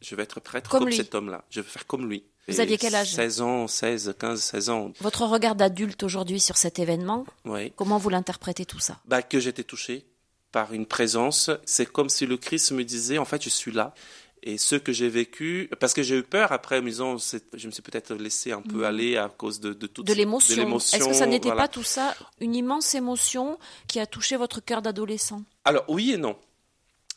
Je 0.00 0.14
vais 0.14 0.24
être 0.24 0.40
prêtre 0.40 0.70
comme, 0.70 0.90
cet 0.92 1.14
homme-là. 1.14 1.44
Je 1.48 1.60
veux 1.60 1.66
faire 1.66 1.86
comme 1.86 2.08
lui. 2.08 2.24
Vous 2.48 2.60
aviez 2.60 2.78
quel 2.78 2.94
âge 2.94 3.14
16 3.14 3.40
ans, 3.40 3.66
16, 3.66 4.14
15, 4.18 4.40
16 4.40 4.70
ans. 4.70 4.92
Votre 5.00 5.24
regard 5.24 5.56
d'adulte 5.56 6.02
aujourd'hui 6.02 6.38
sur 6.38 6.56
cet 6.56 6.78
événement, 6.78 7.26
oui. 7.44 7.72
comment 7.74 7.98
vous 7.98 8.08
l'interprétez 8.08 8.66
tout 8.66 8.78
ça? 8.78 8.98
Bah, 9.06 9.22
Que 9.22 9.40
j'étais 9.40 9.64
touché 9.64 10.06
par 10.52 10.72
une 10.72 10.86
présence. 10.86 11.50
C'est 11.64 11.90
comme 11.90 12.08
si 12.08 12.26
le 12.26 12.36
Christ 12.36 12.72
me 12.72 12.84
disait, 12.84 13.18
en 13.18 13.24
fait, 13.24 13.42
je 13.42 13.48
suis 13.48 13.72
là. 13.72 13.94
Et 14.42 14.58
ce 14.58 14.76
que 14.76 14.92
j'ai 14.92 15.08
vécu, 15.08 15.68
parce 15.80 15.92
que 15.92 16.04
j'ai 16.04 16.18
eu 16.18 16.22
peur 16.22 16.52
après, 16.52 16.76
je 16.78 17.66
me 17.66 17.72
suis 17.72 17.82
peut-être 17.82 18.14
laissé 18.14 18.52
un 18.52 18.62
peu 18.62 18.82
mm. 18.82 18.84
aller 18.84 19.16
à 19.16 19.28
cause 19.28 19.58
de, 19.58 19.72
de 19.72 19.88
toute 19.88 20.06
de 20.06 20.12
l'émotion. 20.12 20.76
Est-ce 20.76 21.04
que 21.04 21.14
ça 21.14 21.26
n'était 21.26 21.50
pas 21.50 21.66
tout 21.66 21.82
ça 21.82 22.14
une 22.40 22.54
immense 22.54 22.94
émotion 22.94 23.58
qui 23.88 23.98
a 23.98 24.06
touché 24.06 24.36
votre 24.36 24.60
cœur 24.60 24.82
d'adolescent? 24.82 25.42
Alors 25.64 25.84
oui 25.88 26.12
et 26.12 26.16
non. 26.16 26.36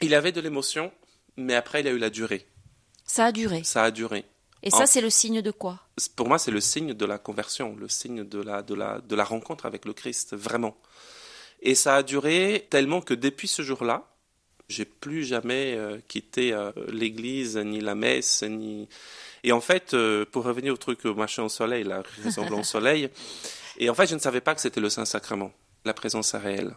Il 0.02 0.14
avait 0.14 0.32
de 0.32 0.42
l'émotion, 0.42 0.92
mais 1.38 1.56
après, 1.56 1.82
il 1.82 1.88
a 1.88 1.92
eu 1.92 1.98
la 1.98 2.10
durée. 2.10 2.48
Ça 3.06 3.26
a 3.26 3.32
duré. 3.32 3.64
Ça 3.64 3.84
a 3.84 3.92
duré. 3.92 4.26
Et 4.62 4.72
ça, 4.72 4.86
c'est 4.86 5.02
le 5.02 5.10
signe 5.10 5.42
de 5.42 5.52
quoi? 5.52 5.80
Pour 6.16 6.28
moi, 6.28 6.38
c'est 6.38 6.52
le 6.52 6.60
signe 6.60 6.94
de 6.94 7.06
la 7.06 7.18
conversion, 7.18 7.76
le 7.78 7.88
signe 7.88 8.24
de 8.24 8.42
la, 8.42 8.62
de, 8.62 8.76
la, 8.76 9.00
de 9.00 9.16
la 9.16 9.24
rencontre 9.24 9.66
avec 9.66 9.86
le 9.86 9.94
Christ, 9.94 10.36
vraiment. 10.36 10.78
Et 11.62 11.76
ça 11.76 11.96
a 11.96 12.04
duré 12.04 12.68
tellement 12.70 13.02
que 13.02 13.14
depuis 13.14 13.48
ce 13.48 13.62
jour-là, 13.62 14.10
j'ai 14.68 14.86
plus 14.86 15.24
jamais 15.24 15.76
euh, 15.76 15.98
quitté 16.08 16.54
euh, 16.54 16.72
l'église, 16.90 17.58
ni 17.58 17.80
la 17.80 17.96
messe, 17.96 18.44
ni. 18.44 18.88
Et 19.44 19.52
en 19.52 19.62
fait, 19.62 19.94
euh, 19.94 20.26
pour 20.26 20.44
revenir 20.44 20.74
au 20.74 20.78
truc 20.78 21.06
machin 21.06 21.44
au 21.44 21.50
soleil, 21.50 21.84
là, 21.84 22.04
ressemblant 22.24 22.60
au 22.60 22.64
soleil, 22.64 23.10
et 23.78 23.90
en 23.90 23.94
fait, 23.94 24.08
je 24.08 24.16
ne 24.16 24.20
savais 24.20 24.42
pas 24.42 24.54
que 24.56 24.62
c'était 24.62 24.82
le 24.82 24.90
Saint-Sacrement, 24.90 25.52
la 25.86 25.94
présence 25.94 26.36
réelle. 26.36 26.76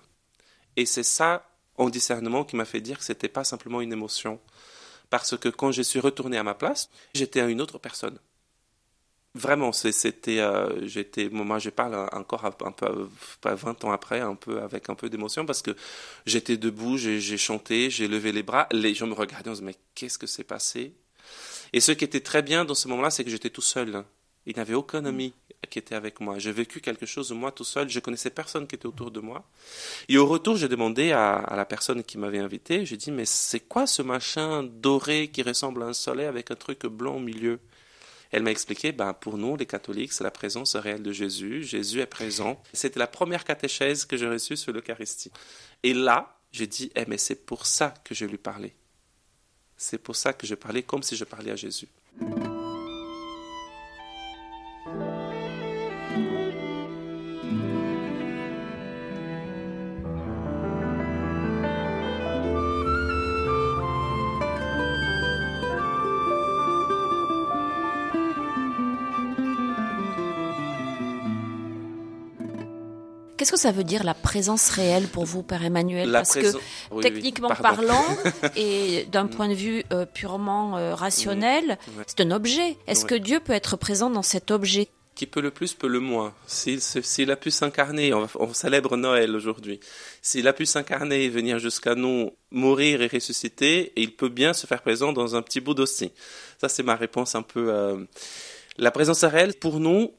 Et 0.77 0.87
c'est 0.87 1.03
ça 1.03 1.52
en 1.77 1.89
discernement 1.89 2.45
qui 2.45 2.57
m'a 2.57 2.65
fait 2.65 2.81
dire 2.81 2.99
que 2.99 3.05
c'était 3.05 3.29
pas 3.29 3.45
simplement 3.45 3.81
une 3.81 3.93
émotion. 3.93 4.41
Parce 5.11 5.37
que 5.37 5.49
quand 5.49 5.73
je 5.73 5.83
suis 5.83 6.01
retourné 6.01 6.39
à 6.39 6.43
ma 6.43 6.55
place, 6.55 6.89
j'étais 7.15 7.41
une 7.51 7.61
autre 7.61 7.79
personne. 7.79 8.19
Vraiment, 9.35 9.73
c'était, 9.73 10.41
euh, 10.41 10.87
j'étais, 10.87 11.31
moi 11.31 11.59
je 11.59 11.71
parle 11.71 12.09
encore 12.13 12.45
un 12.45 12.51
peu, 12.51 13.09
pas 13.41 13.55
20 13.55 13.85
ans 13.85 13.93
après, 13.93 14.21
un 14.21 14.35
peu 14.35 14.61
avec 14.61 14.91
un 14.91 14.95
peu 14.95 15.09
d'émotion 15.09 15.47
parce 15.47 15.63
que 15.63 15.75
j'étais 16.27 16.59
debout, 16.59 16.99
j'ai 16.99 17.39
chanté, 17.39 17.89
j'ai 17.89 18.09
levé 18.09 18.31
les 18.31 18.43
bras, 18.43 18.69
les 18.73 18.95
gens 18.95 19.07
me 19.07 19.15
regardaient, 19.15 19.49
on 19.49 19.55
se 19.55 19.63
mais 19.63 19.75
qu'est-ce 19.95 20.19
que 20.19 20.27
s'est 20.27 20.45
passé? 20.45 20.93
Et 21.73 21.81
ce 21.81 21.93
qui 21.93 22.05
était 22.05 22.21
très 22.21 22.43
bien 22.43 22.67
dans 22.67 22.75
ce 22.75 22.89
moment-là, 22.89 23.11
c'est 23.11 23.25
que 23.25 23.31
j'étais 23.31 23.49
tout 23.49 23.63
seul. 23.63 24.05
Il 24.45 24.55
n'y 24.55 24.61
avait 24.61 24.75
aucun 24.75 25.05
ami 25.07 25.33
qui 25.71 25.79
était 25.79 25.95
avec 25.95 26.21
moi. 26.21 26.39
J'ai 26.39 26.53
vécu 26.53 26.81
quelque 26.81 27.07
chose 27.07 27.33
moi 27.33 27.53
tout 27.53 27.65
seul. 27.65 27.89
Je 27.89 28.01
connaissais 28.01 28.31
personne 28.31 28.67
qui 28.67 28.75
était 28.75 28.87
autour 28.87 29.11
de 29.11 29.21
moi. 29.21 29.45
Et 30.09 30.19
au 30.19 30.27
retour, 30.27 30.57
j'ai 30.57 30.69
demandé 30.69 31.13
à, 31.13 31.55
la 31.57 31.65
personne 31.65 32.03
qui 32.03 32.19
m'avait 32.19 32.39
invité. 32.39 32.85
J'ai 32.85 32.97
dit 32.97 33.11
mais 33.11 33.25
c'est 33.25 33.61
quoi 33.61 33.87
ce 33.87 34.03
machin 34.03 34.63
doré 34.63 35.29
qui 35.29 35.43
ressemble 35.43 35.83
à 35.83 35.87
un 35.87 35.93
soleil 35.93 36.27
avec 36.27 36.51
un 36.51 36.57
truc 36.57 36.87
blanc 36.87 37.17
au 37.17 37.21
milieu? 37.21 37.61
Elle 38.31 38.43
m'a 38.43 38.51
expliqué 38.51 38.93
ben 38.93 39.13
pour 39.13 39.37
nous 39.37 39.57
les 39.57 39.67
catholiques 39.67 40.15
c'est 40.15 40.25
la 40.25 40.31
présence 40.31 40.75
réelle 40.75 41.03
de 41.03 41.13
Jésus. 41.13 41.63
Jésus 41.65 42.01
est 42.01 42.07
présent. 42.07 42.63
C'était 42.73 42.99
la 42.99 43.07
première 43.07 43.45
catéchèse 43.45 44.07
que 44.07 44.17
j'ai 44.17 44.29
reçue 44.29 44.57
sur 44.57 44.73
l'Eucharistie. 44.73 45.31
Et 45.83 45.93
là, 45.93 46.39
j'ai 46.51 46.67
dit 46.67 46.91
eh 46.97 47.05
mais 47.07 47.19
c'est 47.19 47.47
pour 47.47 47.67
ça 47.67 47.93
que 48.05 48.15
je 48.15 48.25
lui 48.25 48.39
parlais. 48.39 48.75
C'est 49.77 49.99
pour 49.99 50.17
ça 50.17 50.33
que 50.33 50.47
je 50.47 50.55
parlais 50.55 50.83
comme 50.83 51.03
si 51.03 51.17
je 51.17 51.25
parlais 51.25 51.51
à 51.51 51.57
Jésus. 51.57 51.89
Qu'est-ce 73.43 73.51
que 73.51 73.59
ça 73.59 73.73
veut 73.73 73.83
dire 73.83 74.05
la 74.05 74.15
présence 74.15 74.69
réelle 74.69 75.09
pour 75.09 75.25
vous, 75.25 75.43
Père 75.43 75.65
Emmanuel 75.65 76.13
Parce 76.13 76.35
que 76.35 76.47
techniquement 77.01 77.49
parlant 77.49 78.05
et 78.57 79.05
d'un 79.11 79.27
point 79.27 79.49
de 79.49 79.55
vue 79.55 79.83
euh, 79.93 80.07
purement 80.07 80.77
euh, 80.77 80.95
rationnel, 80.95 81.77
c'est 82.07 82.21
un 82.21 82.31
objet. 82.31 82.77
Est-ce 82.87 83.05
que 83.05 83.17
Dieu 83.17 83.41
peut 83.41 83.53
être 83.53 83.77
présent 83.77 84.11
dans 84.11 84.23
cet 84.23 84.53
objet? 84.53 84.87
Qui 85.17 85.27
peut 85.27 85.41
le 85.41 85.51
plus 85.51 85.75
peut 85.75 85.89
le 85.89 85.99
moins. 85.99 86.33
S'il 86.47 87.33
a 87.33 87.37
pu 87.37 87.51
s'incarner, 87.51 88.15
on, 88.15 88.55
célèbre 88.55 88.97
Noël 88.97 89.35
aujourd'hui, 89.35 89.81
s'il 90.23 90.47
a 90.47 90.53
pu 90.53 90.65
s'incarner 90.65 91.25
et 91.25 91.29
venir 91.29 91.59
jusqu'à 91.59 91.97
nous, 91.97 92.31
mourir 92.53 93.03
et 93.03 93.09
ressusciter, 93.09 93.93
il 93.97 94.15
peut 94.15 94.29
bien 94.29 94.53
se 94.53 94.69
faire 94.69 94.83
présent 94.83 95.13
dans 95.13 95.35
un 95.35 95.43
petit 95.43 95.59
bout 95.59 95.75
d'aussi. 95.75 96.13
Ça, 96.61 96.69
c'est 96.69 96.85
ma 96.85 96.95
réponse 96.95 97.35
un 97.35 97.43
peu. 97.43 97.73
Euh, 97.73 98.05
la 98.79 98.93
présence 98.93 99.25
réelle, 99.25 99.55
pour 99.55 99.81
nous, 99.81 100.13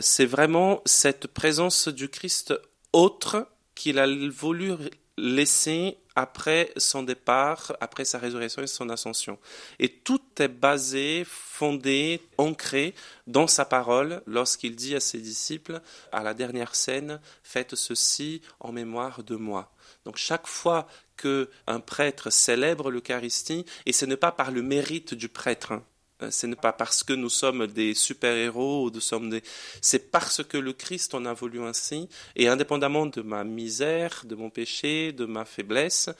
c'est 0.00 0.26
vraiment 0.26 0.82
cette 0.84 1.28
présence 1.28 1.88
du 1.88 2.08
Christ 2.08 2.54
autre 2.92 3.48
qu'il 3.74 3.98
a 3.98 4.06
voulu 4.30 4.72
laisser 5.18 5.98
après 6.14 6.72
son 6.76 7.04
départ, 7.04 7.76
après 7.80 8.04
sa 8.04 8.18
résurrection 8.18 8.62
et 8.62 8.66
son 8.66 8.88
ascension. 8.88 9.38
Et 9.78 9.88
tout 9.88 10.20
est 10.38 10.48
basé, 10.48 11.24
fondé, 11.24 12.20
ancré 12.38 12.94
dans 13.28 13.46
sa 13.46 13.64
parole 13.64 14.22
lorsqu'il 14.26 14.74
dit 14.74 14.96
à 14.96 15.00
ses 15.00 15.18
disciples, 15.18 15.80
à 16.10 16.24
la 16.24 16.34
dernière 16.34 16.74
scène, 16.74 17.20
faites 17.44 17.76
ceci 17.76 18.42
en 18.58 18.72
mémoire 18.72 19.22
de 19.22 19.36
moi. 19.36 19.72
Donc 20.04 20.16
chaque 20.16 20.48
fois 20.48 20.88
qu'un 21.16 21.80
prêtre 21.80 22.30
célèbre 22.30 22.90
l'Eucharistie, 22.90 23.64
et 23.86 23.92
ce 23.92 24.04
n'est 24.04 24.16
pas 24.16 24.32
par 24.32 24.50
le 24.50 24.62
mérite 24.62 25.14
du 25.14 25.28
prêtre, 25.28 25.72
hein, 25.72 25.84
euh, 25.84 25.97
ce 26.30 26.46
n'est 26.46 26.56
pas 26.56 26.72
parce 26.72 27.02
que 27.04 27.12
nous 27.12 27.28
sommes 27.28 27.66
des 27.66 27.94
super-héros, 27.94 28.90
nous 28.90 29.00
sommes 29.00 29.30
des... 29.30 29.42
c'est 29.80 30.10
parce 30.10 30.42
que 30.44 30.58
le 30.58 30.72
Christ 30.72 31.14
en 31.14 31.24
a 31.26 31.32
voulu 31.32 31.62
ainsi, 31.62 32.08
et 32.36 32.48
indépendamment 32.48 33.06
de 33.06 33.22
ma 33.22 33.44
misère, 33.44 34.22
de 34.24 34.34
mon 34.34 34.50
péché, 34.50 35.12
de 35.12 35.24
ma 35.24 35.44
faiblesse, 35.44 36.10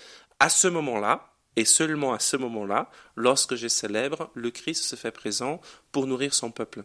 à 0.41 0.49
ce 0.49 0.69
moment-là, 0.69 1.33
et 1.57 1.65
seulement 1.65 2.13
à 2.13 2.21
ce 2.21 2.37
moment-là, 2.37 2.91
lorsque 3.17 3.57
je 3.57 3.67
célèbre, 3.67 4.31
le 4.35 4.51
Christ 4.51 4.85
se 4.85 4.95
fait 4.95 5.11
présent 5.11 5.61
pour 5.91 6.07
nourrir 6.07 6.33
son 6.33 6.53
peuple. 6.53 6.85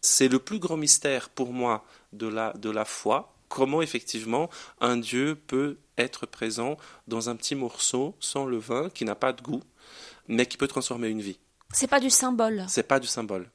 C'est 0.00 0.28
le 0.28 0.40
plus 0.40 0.58
grand 0.58 0.76
mystère 0.76 1.28
pour 1.28 1.52
moi 1.52 1.84
de 2.12 2.26
la, 2.26 2.52
de 2.54 2.70
la 2.70 2.84
foi, 2.84 3.34
comment 3.48 3.82
effectivement 3.82 4.50
un 4.80 4.96
Dieu 4.96 5.36
peut 5.46 5.76
être 5.98 6.26
présent 6.26 6.76
dans 7.06 7.28
un 7.28 7.36
petit 7.36 7.54
morceau 7.54 8.16
sans 8.18 8.46
levain 8.46 8.90
qui 8.90 9.04
n'a 9.04 9.14
pas 9.14 9.32
de 9.32 9.42
goût, 9.42 9.62
mais 10.26 10.46
qui 10.46 10.56
peut 10.56 10.68
transformer 10.68 11.08
une 11.08 11.20
vie. 11.20 11.38
C'est 11.72 11.86
pas 11.86 12.00
du 12.00 12.10
symbole. 12.10 12.64
C'est 12.68 12.82
pas 12.82 13.00
du 13.00 13.06
symbole. 13.06 13.48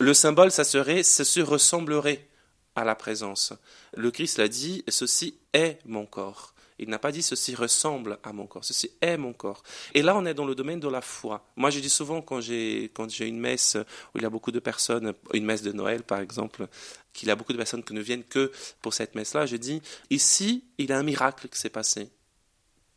Le 0.00 0.14
symbole, 0.14 0.50
ça 0.50 0.64
serait, 0.64 1.02
ceci 1.02 1.42
ressemblerait 1.42 2.26
à 2.74 2.84
la 2.84 2.94
présence. 2.94 3.52
Le 3.94 4.10
Christ 4.10 4.38
l'a 4.38 4.48
dit, 4.48 4.84
ceci 4.88 5.38
est 5.52 5.78
mon 5.84 6.06
corps. 6.06 6.54
Il 6.78 6.90
n'a 6.90 6.98
pas 6.98 7.10
dit 7.10 7.22
ceci 7.22 7.54
ressemble 7.54 8.18
à 8.22 8.32
mon 8.32 8.46
corps, 8.46 8.64
ceci 8.64 8.90
est 9.00 9.16
mon 9.16 9.32
corps. 9.32 9.62
Et 9.94 10.02
là, 10.02 10.14
on 10.14 10.26
est 10.26 10.34
dans 10.34 10.44
le 10.44 10.54
domaine 10.54 10.78
de 10.78 10.88
la 10.88 11.00
foi. 11.00 11.46
Moi, 11.56 11.70
je 11.70 11.80
dis 11.80 11.88
souvent 11.88 12.20
quand 12.20 12.40
j'ai 12.40 12.90
quand 12.92 13.08
j'ai 13.08 13.26
une 13.26 13.40
messe 13.40 13.76
où 14.14 14.18
il 14.18 14.22
y 14.22 14.26
a 14.26 14.30
beaucoup 14.30 14.52
de 14.52 14.58
personnes, 14.58 15.14
une 15.32 15.44
messe 15.44 15.62
de 15.62 15.72
Noël 15.72 16.02
par 16.02 16.20
exemple, 16.20 16.68
qu'il 17.14 17.28
y 17.28 17.30
a 17.30 17.34
beaucoup 17.34 17.52
de 17.54 17.58
personnes 17.58 17.82
qui 17.82 17.94
ne 17.94 18.02
viennent 18.02 18.24
que 18.24 18.52
pour 18.82 18.92
cette 18.92 19.14
messe-là, 19.14 19.46
je 19.46 19.56
dis 19.56 19.80
ici, 20.10 20.64
il 20.76 20.90
y 20.90 20.92
a 20.92 20.98
un 20.98 21.02
miracle 21.02 21.48
qui 21.48 21.58
s'est 21.58 21.70
passé. 21.70 22.10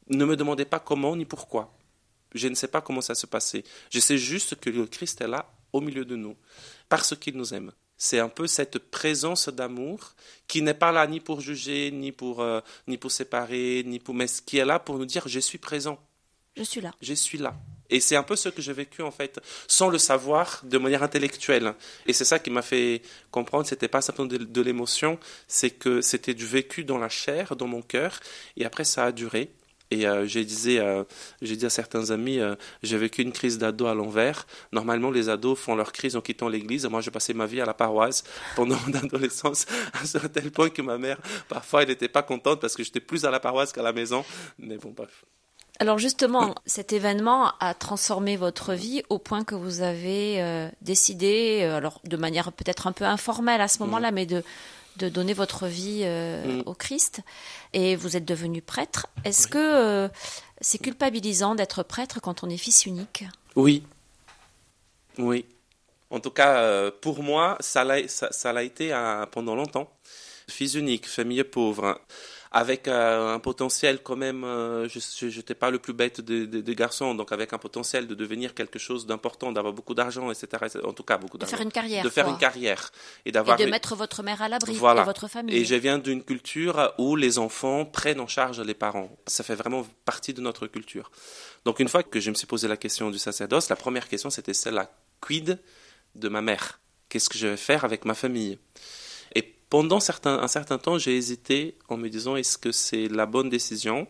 Ne 0.10 0.26
me 0.26 0.36
demandez 0.36 0.66
pas 0.66 0.80
comment 0.80 1.16
ni 1.16 1.24
pourquoi. 1.24 1.74
Je 2.34 2.48
ne 2.48 2.56
sais 2.56 2.68
pas 2.68 2.82
comment 2.82 3.02
ça 3.02 3.16
se 3.16 3.26
passait. 3.26 3.64
Je 3.90 4.00
sais 4.00 4.18
juste 4.18 4.56
que 4.60 4.70
le 4.70 4.86
Christ 4.86 5.22
est 5.22 5.28
là 5.28 5.52
au 5.74 5.82
milieu 5.82 6.06
de 6.06 6.16
nous 6.16 6.36
parce 6.88 7.16
qu'il 7.16 7.38
nous 7.38 7.54
aime 7.54 7.72
c'est 8.00 8.20
un 8.20 8.30
peu 8.30 8.48
cette 8.48 8.80
présence 8.80 9.50
d'amour 9.50 10.16
qui 10.48 10.62
n'est 10.64 10.74
pas 10.74 10.92
là 10.92 11.06
ni 11.06 11.20
pour 11.20 11.42
juger, 11.42 11.92
ni 11.92 12.14
pour, 12.14 12.42
euh, 12.42 12.62
ni 12.88 12.98
pour 12.98 13.12
séparer, 13.12 13.84
ni 13.86 14.00
pour, 14.00 14.16
mais 14.16 14.26
qui 14.46 14.58
est 14.58 14.66
là 14.66 14.80
pour 14.80 14.98
nous 14.98 15.06
dire 15.06 15.28
je 15.28 15.40
suis 15.40 15.58
présent. 15.60 16.00
Je 16.56 16.64
suis 16.64 16.82
là. 16.82 16.92
Je 17.02 17.14
suis 17.14 17.38
là. 17.38 17.54
Et 17.90 18.00
c'est 18.00 18.16
un 18.16 18.24
peu 18.24 18.36
ce 18.36 18.50
que 18.50 18.62
j'ai 18.62 18.74
vécu 18.74 19.02
en 19.02 19.12
fait, 19.12 19.40
sans 19.68 19.90
le 19.90 19.98
savoir, 19.98 20.62
de 20.64 20.78
manière 20.78 21.04
intellectuelle. 21.04 21.74
Et 22.08 22.14
c'est 22.14 22.26
ça 22.26 22.40
qui 22.40 22.50
m'a 22.50 22.62
fait 22.62 23.02
comprendre, 23.32 23.66
c'était 23.66 23.88
pas 23.90 24.02
simplement 24.02 24.28
de, 24.28 24.38
de 24.38 24.62
l'émotion, 24.62 25.20
c'est 25.48 25.72
que 25.72 26.02
c'était 26.02 26.34
du 26.34 26.46
vécu 26.46 26.86
dans 26.86 26.98
la 26.98 27.10
chair, 27.10 27.56
dans 27.58 27.68
mon 27.68 27.82
cœur. 27.82 28.20
Et 28.56 28.66
après, 28.66 28.86
ça 28.86 29.06
a 29.06 29.12
duré. 29.12 29.52
Et 29.92 30.08
euh, 30.08 30.28
j'ai 30.28 30.46
disais, 30.46 30.80
euh, 30.80 31.04
j'ai 31.42 31.56
dit 31.56 31.66
à 31.66 31.70
certains 31.70 32.12
amis, 32.12 32.40
euh, 32.40 32.56
j'ai 32.84 32.98
vécu 32.98 33.24
une 33.24 33.32
crise 33.32 33.58
d'ado 33.58 33.88
à 33.88 33.96
l'envers. 33.96 34.46
Normalement, 34.72 35.10
les 35.10 35.30
ados 35.30 35.58
font 35.58 35.76
leur 35.76 35.92
crise 35.92 36.16
en 36.16 36.22
quittant 36.22 36.48
l'église. 36.48 36.86
Moi, 36.86 37.02
j'ai 37.02 37.10
passé 37.10 37.34
ma 37.34 37.48
vie 37.48 37.60
à 37.60 37.66
la 37.66 37.74
paroisse 37.74 38.24
pendant 38.56 38.78
mon 38.86 38.94
adolescence, 39.04 39.66
à 39.94 40.30
tel 40.30 40.52
point 40.52 40.70
que 40.70 40.84
ma 40.84 40.98
mère, 40.98 41.18
parfois, 41.48 41.82
elle 41.82 41.90
n'était 41.90 42.08
pas 42.08 42.22
contente 42.22 42.62
parce 42.62 42.76
que 42.76 42.84
j'étais 42.84 43.00
plus 43.00 43.26
à 43.26 43.32
la 43.32 43.40
paroisse 43.40 43.72
qu'à 43.72 43.82
la 43.82 43.94
maison. 43.94 44.24
Mais 44.60 44.78
bon, 44.78 44.94
bref. 44.96 45.26
Alors 45.80 45.98
justement, 45.98 46.56
cet 46.66 46.92
événement 46.92 47.54
a 47.62 47.74
transformé 47.74 48.36
votre 48.36 48.74
vie 48.74 49.02
au 49.10 49.18
point 49.18 49.46
que 49.46 49.56
vous 49.56 49.82
avez 49.82 50.70
décidé, 50.82 51.62
alors 51.64 52.02
de 52.04 52.18
manière 52.18 52.52
peut-être 52.52 52.86
un 52.86 52.92
peu 52.92 53.06
informelle 53.06 53.62
à 53.62 53.70
ce 53.70 53.80
moment-là, 53.80 54.12
mais 54.12 54.26
de 54.26 54.44
de 55.00 55.10
donner 55.10 55.34
votre 55.34 55.68
vie 55.68 56.02
euh, 56.04 56.60
mm. 56.60 56.64
au 56.66 56.74
Christ 56.74 57.22
et 57.74 57.96
vous 57.96 58.16
êtes 58.18 58.26
devenu 58.26 58.62
prêtre. 58.62 59.08
Est-ce 59.24 59.48
que 59.48 59.58
euh, 59.58 60.10
c'est 60.62 60.78
culpabilisant 60.78 61.56
d'être 61.56 61.84
prêtre 61.84 62.20
quand 62.22 62.44
on 62.44 62.50
est 62.50 62.58
fils 62.58 62.86
unique? 62.86 63.24
Oui. 63.56 63.84
Oui. 65.18 65.46
En 66.12 66.20
tout 66.20 66.32
cas, 66.32 66.58
euh, 66.58 66.92
pour 67.02 67.24
moi, 67.24 67.58
ça 67.60 67.84
l'a 67.84 68.08
ça, 68.08 68.64
été 68.64 68.94
pendant 69.32 69.56
longtemps. 69.56 69.90
Fils 70.48 70.74
unique, 70.74 71.08
famille 71.08 71.44
pauvre 71.44 72.00
avec 72.52 72.88
euh, 72.88 73.36
un 73.36 73.40
potentiel 73.40 74.02
quand 74.02 74.16
même, 74.16 74.44
euh, 74.44 74.88
je 74.88 75.26
n'étais 75.26 75.54
pas 75.54 75.70
le 75.70 75.78
plus 75.78 75.94
bête 75.94 76.20
des 76.22 76.76
garçons, 76.76 77.14
donc 77.14 77.32
avec 77.32 77.54
un 77.54 77.60
potentiel 77.60 78.08
de 78.08 78.16
devenir 78.16 78.56
quelque 78.56 78.80
chose 78.80 79.06
d'important, 79.06 79.52
d'avoir 79.52 79.74
beaucoup 79.74 79.94
d'argent, 79.94 80.32
etc., 80.32 80.80
En 80.84 80.94
tout 80.94 81.04
cas, 81.04 81.18
beaucoup 81.18 81.38
d'argent. 81.38 81.52
De 81.52 81.58
faire 81.58 81.66
une 81.66 81.72
carrière. 81.72 82.04
De 82.04 82.10
faire 82.10 82.28
une 82.28 82.38
carrière. 82.38 82.92
Et, 83.26 83.32
d'avoir... 83.32 83.60
et 83.60 83.66
de 83.66 83.70
mettre 83.70 83.96
votre 83.96 84.24
mère 84.24 84.42
à 84.42 84.50
l'abri 84.50 84.74
voilà. 84.74 85.04
et 85.04 85.06
votre 85.06 85.28
famille. 85.28 85.56
Et 85.56 85.66
je 85.66 85.76
viens 85.76 86.00
d'une 86.00 86.24
culture 86.24 86.94
où 86.98 87.16
les 87.16 87.38
enfants 87.38 87.86
prennent 87.86 88.20
en 88.20 88.28
charge 88.28 88.60
les 88.62 88.74
parents. 88.74 89.16
Ça 89.28 89.44
fait 89.44 89.56
vraiment 89.56 89.86
partie 90.06 90.34
de 90.34 90.42
notre 90.42 90.66
culture. 90.66 91.12
Donc 91.66 91.80
une 91.80 91.88
fois 91.88 92.02
que 92.04 92.20
je 92.20 92.32
me 92.32 92.36
suis 92.36 92.48
posé 92.48 92.68
la 92.68 92.78
question 92.78 93.12
du 93.12 93.20
sacerdoce, 93.20 93.70
la 93.70 93.76
première 93.76 94.08
question 94.08 94.30
c'était 94.30 94.54
celle-là. 94.54 94.92
Quid 95.22 95.60
de 96.16 96.30
ma 96.30 96.42
mère? 96.42 96.80
Qu'est-ce 97.10 97.30
que 97.30 97.38
je 97.38 97.48
vais 97.48 97.58
faire 97.58 97.86
avec 97.86 98.06
ma 98.06 98.16
famille? 98.16 98.58
Pendant 99.70 99.98
un 99.98 100.48
certain 100.48 100.78
temps, 100.80 100.98
j'ai 100.98 101.16
hésité 101.16 101.78
en 101.90 101.98
me 101.98 102.10
disant 102.10 102.36
est-ce 102.36 102.58
que 102.58 102.72
c'est 102.72 103.08
la 103.08 103.26
bonne 103.26 103.50
décision 103.50 104.08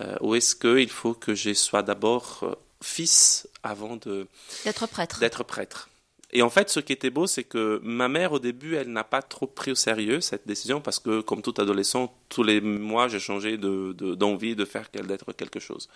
euh, 0.00 0.16
ou 0.20 0.34
est-ce 0.34 0.56
qu'il 0.56 0.90
faut 0.90 1.14
que 1.14 1.34
je 1.34 1.54
sois 1.54 1.82
d'abord 1.82 2.40
euh, 2.42 2.54
fils 2.82 3.48
avant 3.62 3.96
de 3.96 4.26
d'être 4.64 4.86
prêtre. 4.88 5.20
D'être 5.20 5.44
prêtre. 5.44 5.88
Et 6.32 6.42
en 6.42 6.50
fait, 6.50 6.68
ce 6.68 6.80
qui 6.80 6.92
était 6.92 7.10
beau, 7.10 7.26
c'est 7.26 7.44
que 7.44 7.80
ma 7.82 8.08
mère, 8.08 8.32
au 8.32 8.38
début, 8.38 8.74
elle 8.74 8.92
n'a 8.92 9.04
pas 9.04 9.22
trop 9.22 9.46
pris 9.46 9.70
au 9.70 9.74
sérieux 9.74 10.20
cette 10.20 10.46
décision 10.46 10.80
parce 10.80 10.98
que, 10.98 11.22
comme 11.22 11.40
tout 11.40 11.54
adolescent, 11.58 12.12
tous 12.28 12.42
les 12.42 12.60
mois, 12.60 13.08
j'ai 13.08 13.20
changé 13.20 13.56
d'envie 13.56 14.54
de, 14.54 14.62
de, 14.62 14.64
faire 14.66 14.88
d'être 14.92 15.32
quelque 15.32 15.58
chose. 15.58 15.88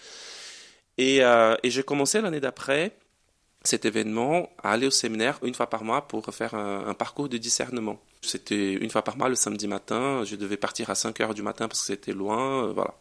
Et, 0.97 1.23
euh, 1.23 1.57
et 1.63 1.71
j'ai 1.71 1.83
commencé 1.83 2.21
l'année 2.21 2.41
d'après 2.41 2.97
cet 3.65 3.85
événement 3.85 4.49
à 4.63 4.73
aller 4.73 4.87
au 4.87 4.91
séminaire 4.91 5.39
une 5.43 5.55
fois 5.55 5.69
par 5.69 5.85
mois 5.85 6.09
pour 6.09 6.25
faire 6.35 6.55
un, 6.55 6.95
parcours 6.95 7.29
de 7.29 7.37
discernement. 7.37 8.01
C'était 8.23 8.73
une 8.75 8.91
fois 8.91 9.03
par 9.03 9.17
mois 9.17 9.29
le 9.29 9.35
samedi 9.35 9.67
matin, 9.67 10.25
je 10.25 10.37
devais 10.37 10.57
partir 10.57 10.91
à 10.91 10.95
5 10.95 11.21
heures 11.21 11.35
du 11.35 11.43
matin 11.43 11.69
parce 11.69 11.81
que 11.81 11.87
c'était 11.87 12.13
loin, 12.13 12.67
euh, 12.67 12.73
voilà. 12.73 12.95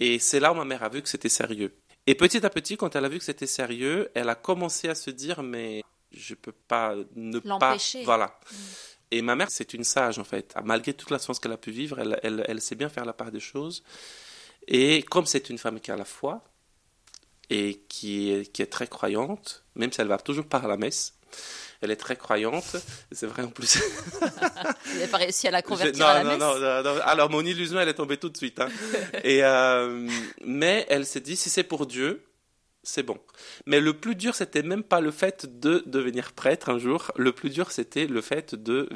Et 0.00 0.18
c'est 0.18 0.40
là 0.40 0.52
où 0.52 0.56
ma 0.56 0.64
mère 0.64 0.82
a 0.82 0.88
vu 0.88 1.00
que 1.00 1.08
c'était 1.08 1.28
sérieux. 1.28 1.72
Et 2.06 2.16
petit 2.16 2.44
à 2.44 2.50
petit, 2.50 2.76
quand 2.76 2.96
elle 2.96 3.04
a 3.04 3.08
vu 3.08 3.18
que 3.18 3.24
c'était 3.24 3.46
sérieux, 3.46 4.10
elle 4.14 4.28
a 4.28 4.34
commencé 4.34 4.88
à 4.88 4.96
se 4.96 5.10
dire 5.10 5.42
mais 5.42 5.82
je 6.10 6.34
peux 6.34 6.52
pas 6.52 6.96
ne 7.14 7.38
pas 7.38 7.76
voilà. 8.04 8.38
Mm. 8.50 8.56
Et 9.12 9.22
ma 9.22 9.36
mère, 9.36 9.50
c'est 9.50 9.74
une 9.74 9.84
sage 9.84 10.18
en 10.18 10.24
fait. 10.24 10.54
Malgré 10.64 10.94
toute 10.94 11.10
la 11.10 11.18
chance 11.18 11.38
qu'elle 11.38 11.52
a 11.52 11.58
pu 11.58 11.70
vivre, 11.70 12.00
elle, 12.00 12.18
elle, 12.22 12.44
elle 12.48 12.60
sait 12.60 12.74
bien 12.74 12.88
faire 12.88 13.04
la 13.04 13.12
part 13.12 13.30
des 13.30 13.40
choses. 13.40 13.84
Et 14.66 15.02
comme 15.02 15.26
c'est 15.26 15.50
une 15.50 15.58
femme 15.58 15.80
qui 15.80 15.90
a 15.90 15.96
la 15.96 16.04
foi, 16.04 16.42
et 17.52 17.82
qui 17.88 18.30
est, 18.30 18.50
qui 18.50 18.62
est 18.62 18.66
très 18.66 18.86
croyante, 18.86 19.62
même 19.74 19.92
si 19.92 20.00
elle 20.00 20.08
va 20.08 20.16
toujours 20.16 20.46
pas 20.46 20.58
à 20.58 20.66
la 20.66 20.78
messe. 20.78 21.14
Elle 21.80 21.90
est 21.90 21.96
très 21.96 22.14
croyante, 22.14 22.76
c'est 23.10 23.26
vrai 23.26 23.42
en 23.42 23.50
plus. 23.50 23.76
Vous 24.20 24.94
n'avez 24.94 25.08
pas 25.08 25.16
réussi 25.16 25.48
à 25.48 25.50
la 25.50 25.62
convertir 25.62 26.06
à 26.06 26.22
la 26.22 26.24
messe 26.24 26.38
non, 26.38 26.58
non, 26.58 26.82
non, 26.84 27.00
Alors 27.04 27.28
mon 27.28 27.44
illusion, 27.44 27.80
elle 27.80 27.88
est 27.88 27.94
tombée 27.94 28.18
tout 28.18 28.28
de 28.28 28.36
suite. 28.36 28.60
Hein. 28.60 28.68
et, 29.24 29.42
euh, 29.42 30.08
mais 30.44 30.86
elle 30.88 31.04
s'est 31.04 31.20
dit, 31.20 31.34
si 31.34 31.50
c'est 31.50 31.64
pour 31.64 31.86
Dieu, 31.86 32.24
c'est 32.84 33.02
bon. 33.02 33.18
Mais 33.66 33.80
le 33.80 33.94
plus 33.94 34.14
dur, 34.14 34.34
c'était 34.34 34.62
même 34.62 34.84
pas 34.84 35.00
le 35.00 35.10
fait 35.10 35.60
de 35.60 35.82
devenir 35.86 36.32
prêtre 36.32 36.68
un 36.68 36.78
jour. 36.78 37.10
Le 37.16 37.32
plus 37.32 37.50
dur, 37.50 37.72
c'était 37.72 38.06
le 38.06 38.20
fait 38.20 38.54
de 38.54 38.88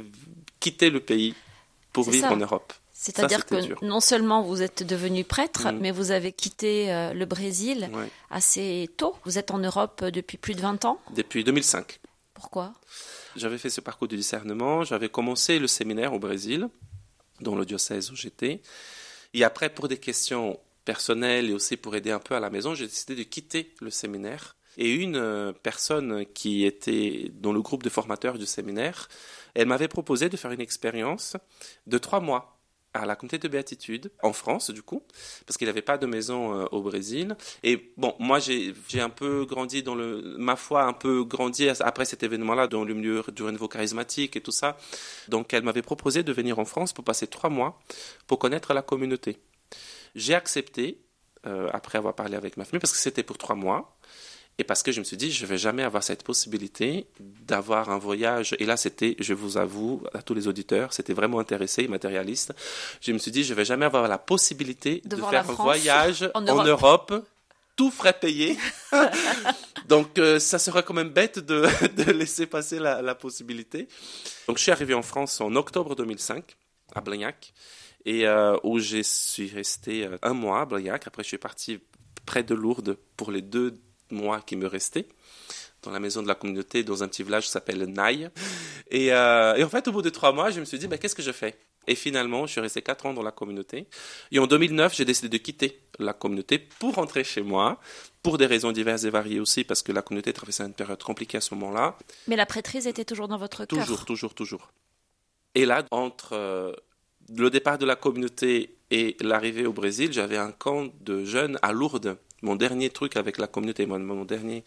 quitter 0.61 0.91
le 0.91 1.01
pays 1.01 1.35
pour 1.93 2.09
vivre 2.09 2.31
en 2.31 2.37
Europe. 2.37 2.73
C'est-à-dire 2.93 3.45
que 3.45 3.85
non 3.85 4.01
seulement 4.01 4.43
vous 4.43 4.63
êtes 4.63 4.83
devenu 4.83 5.23
prêtre, 5.23 5.71
mm. 5.71 5.79
mais 5.81 5.91
vous 5.91 6.13
avez 6.13 6.33
quitté 6.33 6.93
euh, 6.93 7.13
le 7.13 7.27
Brésil 7.27 7.91
assez 8.31 8.89
tôt. 8.97 9.15
Vous 9.25 9.39
êtes 9.39 9.51
en 9.51 9.59
Europe 9.59 10.05
depuis 10.05 10.39
plus 10.39 10.55
de 10.55 10.61
20 10.61 10.85
ans 10.87 10.99
Depuis 11.15 11.45
2005. 11.45 12.01
Pourquoi? 12.37 12.75
J'avais 13.35 13.57
fait 13.57 13.71
ce 13.71 13.81
parcours 13.81 14.09
de 14.09 14.15
discernement, 14.15 14.85
j'avais 14.85 15.09
commencé 15.09 15.59
le 15.59 15.67
séminaire 15.67 16.13
au 16.13 16.19
Brésil, 16.19 16.69
dans 17.41 17.55
le 17.55 17.65
diocèse 17.65 18.11
où 18.11 18.15
j'étais. 18.15 18.61
Et 19.33 19.43
après, 19.43 19.71
pour 19.71 19.89
des 19.89 19.97
questions 19.97 20.61
personnelles 20.85 21.51
et 21.51 21.55
aussi 21.55 21.79
pour 21.79 21.97
aider 21.97 22.11
un 22.11 22.19
peu 22.19 22.35
à 22.35 22.41
la 22.41 22.51
maison, 22.51 22.75
j'ai 22.75 22.87
décidé 22.87 23.17
de 23.17 23.23
quitter 23.23 23.75
le 23.81 23.91
séminaire. 23.91 24.57
Et 24.77 24.93
une 24.93 25.17
euh, 25.17 25.53
personne 25.53 26.27
qui 26.27 26.67
était 26.67 27.31
dans 27.33 27.53
le 27.53 27.63
groupe 27.63 27.83
de 27.83 27.89
formateurs 27.89 28.37
du 28.37 28.45
séminaire, 28.45 29.09
elle 29.55 29.67
m'avait 29.67 29.89
proposé 29.89 30.29
de 30.29 30.37
faire 30.37 30.53
une 30.53 30.61
expérience 30.61 31.37
de 31.87 31.97
trois 31.97 32.21
mois 32.21 32.56
à 33.03 33.07
la 33.07 33.17
communauté 33.17 33.39
de 33.39 33.49
béatitude 33.49 34.11
en 34.23 34.33
France 34.33 34.71
du 34.71 34.83
coup 34.83 35.03
parce 35.47 35.57
qu'il 35.57 35.67
n'avait 35.67 35.83
pas 35.83 35.99
de 35.99 36.07
maison 36.07 36.61
euh, 36.61 36.67
au 36.73 36.83
Brésil. 36.83 37.37
Et 37.63 37.93
bon 37.97 38.15
moi 38.19 38.39
j'ai 38.39 38.75
un 39.01 39.11
peu 39.11 39.45
grandi 39.45 39.83
dans 39.83 39.95
le 39.95 40.37
ma 40.39 40.57
foi 40.57 40.85
un 40.85 40.93
peu 40.93 41.25
grandi 41.25 41.69
après 41.69 42.05
cet 42.05 42.23
événement 42.23 42.55
là 42.55 42.67
dans 42.67 42.85
le 42.85 42.95
milieu 42.95 43.23
du 43.35 43.43
renouveau 43.43 43.69
charismatique 43.69 44.37
et 44.37 44.41
tout 44.41 44.53
ça. 44.53 44.77
Donc 45.29 45.53
elle 45.55 45.63
m'avait 45.63 45.83
proposé 45.83 46.23
de 46.23 46.33
venir 46.33 46.59
en 46.59 46.65
France 46.65 46.93
pour 46.93 47.05
passer 47.05 47.27
trois 47.27 47.51
mois 47.51 47.81
pour 48.27 48.39
connaître 48.39 48.75
la 48.75 48.83
communauté. 48.83 49.39
J'ai 50.15 50.35
accepté 50.35 51.03
euh, 51.47 51.69
après 51.73 51.99
avoir 51.99 52.15
parlé 52.15 52.37
avec 52.37 52.57
ma 52.57 52.65
famille 52.65 52.81
parce 52.81 52.93
que 52.93 52.99
c'était 52.99 53.23
pour 53.23 53.39
trois 53.39 53.55
mois 53.55 53.96
et 54.59 54.65
parce 54.65 54.83
que 54.83 54.91
je 54.91 55.01
me 55.01 55.05
suis 55.05 55.19
dit, 55.19 55.31
je 55.31 55.45
ne 55.45 55.49
vais 55.49 55.59
jamais 55.59 55.83
avoir 55.83 56.03
cette 56.03 56.23
possibilité 56.23 57.07
d'avoir 57.21 57.91
un 57.91 57.99
voyage. 57.99 58.57
Et 58.59 58.65
là, 58.65 58.79
c'était, 58.79 59.15
je 59.19 59.35
vous 59.35 59.59
avoue, 59.59 60.03
à 60.15 60.23
tous 60.23 60.33
les 60.33 60.49
auditeurs, 60.49 60.95
c'était 60.95 61.13
vraiment 61.13 61.41
intéressé, 61.41 61.89
matérialiste. 61.89 62.55
Je 63.03 63.13
me 63.13 63.19
suis 63.19 63.31
dit, 63.31 63.45
je 63.45 63.53
ne 63.53 63.57
vais 63.57 63.67
jamais 63.67 63.85
avoir 63.85 64.09
la 64.09 64.17
possibilité 64.17 65.03
de, 65.05 65.17
faire 65.17 65.51
un 65.51 65.53
voyage 65.53 66.31
en, 66.35 66.41
Europe. 66.41 67.13
tout 67.77 67.91
frais 67.91 68.15
payé. 68.19 68.57
Donc, 69.89 70.19
euh, 70.19 70.39
ça 70.39 70.59
serait 70.59 70.83
quand 70.83 70.95
même 70.95 71.11
bête 71.11 71.39
de, 71.39 71.67
de 72.05 72.11
laisser 72.13 72.47
passer 72.47 72.79
la, 72.79 73.03
la, 73.03 73.15
possibilité. 73.15 73.89
Donc, 74.49 74.57
je 74.57 74.63
suis 74.63 74.73
arrivé 74.73 74.95
en 74.95 75.03
France 75.03 75.39
en 75.43 75.55
octobre 75.55 75.95
2005, 75.95 76.57
à 76.95 77.03
Blagnac, 77.03 77.53
et 78.07 78.27
euh, 78.27 78.57
où 78.63 78.79
je 78.79 79.03
suis 79.03 79.51
resté 79.51 80.07
euh, 80.07 80.17
un 80.23 80.33
mois 80.33 80.63
à 80.63 80.65
Blagnac. 80.65 81.07
Après, 81.07 81.23
je 81.23 81.29
suis 81.29 81.39
parti 81.39 81.79
près 82.25 82.43
de 82.43 82.55
Lourdes 82.55 82.97
pour 83.19 83.31
les 83.31 83.43
deux 83.43 83.79
mois 84.11 84.41
qui 84.41 84.57
me 84.57 84.67
restait 84.67 85.09
dans 85.83 85.91
la 85.91 86.01
maison 86.01 86.23
de 86.23 86.29
la 86.29 86.35
communauté 86.35 86.83
dans 86.83 87.03
un 87.03 87.09
petit 87.09 87.23
village 87.23 87.45
qui 87.45 87.51
s'appelle 87.51 87.85
Naï. 87.85 88.29
Et, 88.91 89.13
euh, 89.13 89.55
et, 89.55 89.65
en 89.65 89.69
fait, 89.69 89.87
au 89.89 89.93
bout 89.93 90.03
de 90.03 90.11
trois 90.11 90.33
mois, 90.33 90.51
je 90.51 90.61
me 90.61 90.65
suis 90.65 90.79
dit, 90.79 90.89
bah, 90.89 90.99
qu'est-ce 90.99 91.15
que 91.15 91.23
je 91.23 91.33
fais? 91.33 91.57
Et 91.87 91.95
finalement, 91.95 92.47
je 92.47 92.53
suis 92.53 92.61
resté 92.61 92.83
quatre 92.83 93.07
ans 93.07 93.15
dans 93.15 93.23
la 93.23 93.31
communauté. 93.31 93.87
Et 94.33 94.39
en 94.39 94.47
2009, 94.47 94.95
j'ai 94.95 95.05
décidé 95.05 95.29
de 95.29 95.43
quitter 95.43 95.81
la 95.99 96.13
communauté 96.13 96.59
pour 96.59 96.95
rentrer 96.95 97.23
chez 97.23 97.43
moi, 97.43 97.81
pour 98.23 98.39
des 98.39 98.47
raisons 98.47 98.73
diverses 98.73 99.05
et 99.05 99.11
variées 99.11 99.39
aussi, 99.39 99.63
parce 99.63 99.83
que 99.83 99.93
la 99.93 100.03
communauté 100.03 100.33
traversait 100.33 100.65
une 100.65 100.75
période 100.75 101.03
compliquée 101.03 101.39
à 101.39 101.41
ce 101.41 101.55
moment-là. 101.55 101.97
Mais 102.27 102.37
la 102.37 102.47
prêtrise 102.47 102.89
était 102.89 103.05
toujours 103.05 103.29
dans 103.29 103.39
votre 103.39 103.65
cœur? 103.67 103.79
Toujours, 103.79 104.05
toujours, 104.05 104.35
toujours. 104.35 104.73
Et 105.55 105.65
là, 105.65 105.85
entre 105.93 106.33
euh, 106.33 106.73
le 107.29 107.51
départ 107.51 107.79
de 107.79 107.87
la 107.87 107.95
communauté 107.95 108.77
et 108.91 109.17
l'arrivée 109.21 109.67
au 109.67 109.73
Brésil, 109.73 110.13
j'avais 110.13 110.37
un 110.37 110.53
camp 110.53 110.89
de 111.01 111.25
jeunes 111.25 111.59
à 111.63 111.73
Lourdes. 111.73 112.19
Mon 112.43 112.57
dernier 112.57 112.91
truc 112.91 113.17
avec 113.17 113.39
la 113.39 113.47
communauté, 113.47 113.87
mon, 113.87 113.99
mon 113.99 114.25
dernier, 114.25 114.65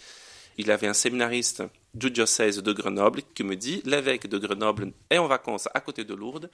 il 0.58 0.72
avait 0.72 0.88
un 0.88 0.94
séminariste 0.94 1.64
du 1.94 2.12
diocèse 2.12 2.58
de 2.62 2.74
Grenoble 2.74 3.22
qui 3.34 3.44
me 3.44 3.56
dit 3.56 3.82
l'évêque 3.86 4.28
de 4.28 4.38
Grenoble 4.38 4.92
est 5.10 5.18
en 5.18 5.28
vacances 5.28 5.70
à 5.74 5.80
côté 5.80 6.04
de 6.04 6.14
Lourdes. 6.14 6.50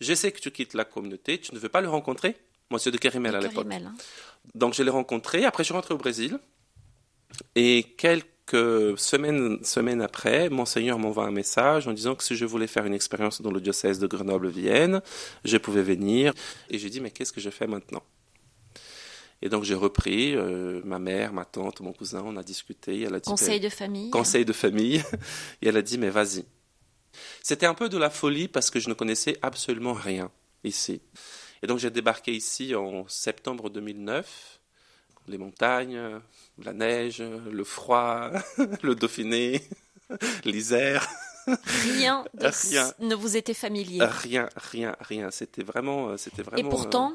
Je 0.00 0.14
sais 0.14 0.32
que 0.32 0.40
tu 0.40 0.50
quittes 0.50 0.74
la 0.74 0.84
communauté, 0.84 1.38
tu 1.38 1.54
ne 1.54 1.58
veux 1.58 1.68
pas 1.68 1.80
le 1.80 1.88
rencontrer? 1.88 2.36
Monsieur 2.70 2.92
de 2.92 2.98
Kerimel 2.98 3.34
à 3.34 3.40
l'époque. 3.40 3.66
Hein. 3.70 3.94
Donc 4.54 4.74
je 4.74 4.82
l'ai 4.82 4.90
rencontré. 4.90 5.44
Après, 5.44 5.64
je 5.64 5.66
suis 5.66 5.74
rentré 5.74 5.92
au 5.92 5.98
Brésil. 5.98 6.38
Et 7.54 7.82
quelques 7.98 8.98
semaines, 8.98 9.62
semaines 9.64 10.00
après, 10.00 10.48
Monseigneur 10.48 10.98
m'envoie 10.98 11.26
un 11.26 11.30
message 11.32 11.88
en 11.88 11.92
disant 11.92 12.14
que 12.14 12.22
si 12.22 12.36
je 12.36 12.44
voulais 12.44 12.66
faire 12.66 12.86
une 12.86 12.94
expérience 12.94 13.42
dans 13.42 13.50
le 13.50 13.60
diocèse 13.60 13.98
de 13.98 14.06
Grenoble-Vienne, 14.06 15.02
je 15.44 15.56
pouvais 15.56 15.82
venir. 15.82 16.32
Et 16.70 16.78
j'ai 16.78 16.90
dit, 16.90 17.00
mais 17.00 17.10
qu'est-ce 17.10 17.32
que 17.32 17.40
je 17.40 17.50
fais 17.50 17.66
maintenant? 17.66 18.02
Et 19.42 19.48
donc 19.48 19.64
j'ai 19.64 19.74
repris, 19.74 20.34
euh, 20.36 20.82
ma 20.84 20.98
mère, 20.98 21.32
ma 21.32 21.44
tante, 21.44 21.80
mon 21.80 21.92
cousin, 21.92 22.22
on 22.24 22.36
a 22.36 22.42
discuté. 22.42 23.02
Elle 23.02 23.14
a 23.14 23.20
dit, 23.20 23.30
conseil 23.30 23.60
de 23.60 23.70
famille. 23.70 24.10
Conseil 24.10 24.44
de 24.44 24.52
famille. 24.52 25.02
et 25.62 25.68
elle 25.68 25.76
a 25.76 25.82
dit, 25.82 25.96
mais 25.96 26.10
vas-y. 26.10 26.44
C'était 27.42 27.66
un 27.66 27.74
peu 27.74 27.88
de 27.88 27.96
la 27.96 28.10
folie 28.10 28.48
parce 28.48 28.70
que 28.70 28.78
je 28.78 28.88
ne 28.88 28.94
connaissais 28.94 29.38
absolument 29.42 29.94
rien 29.94 30.30
ici. 30.62 31.00
Et 31.62 31.66
donc 31.66 31.78
j'ai 31.78 31.90
débarqué 31.90 32.32
ici 32.32 32.74
en 32.74 33.08
septembre 33.08 33.70
2009. 33.70 34.60
Les 35.28 35.38
montagnes, 35.38 36.20
la 36.62 36.72
neige, 36.72 37.22
le 37.22 37.64
froid, 37.64 38.30
le 38.82 38.94
Dauphiné, 38.94 39.62
l'Isère. 40.44 41.08
Rien, 41.46 42.24
rien 42.38 42.92
ne 43.00 43.14
vous 43.14 43.36
était 43.36 43.54
familier. 43.54 43.98
Rien, 44.02 44.48
rien, 44.56 44.96
rien. 45.00 45.30
C'était 45.30 45.62
vraiment, 45.62 46.16
c'était 46.16 46.42
vraiment. 46.42 46.68
Et 46.68 46.70
pourtant, 46.70 47.14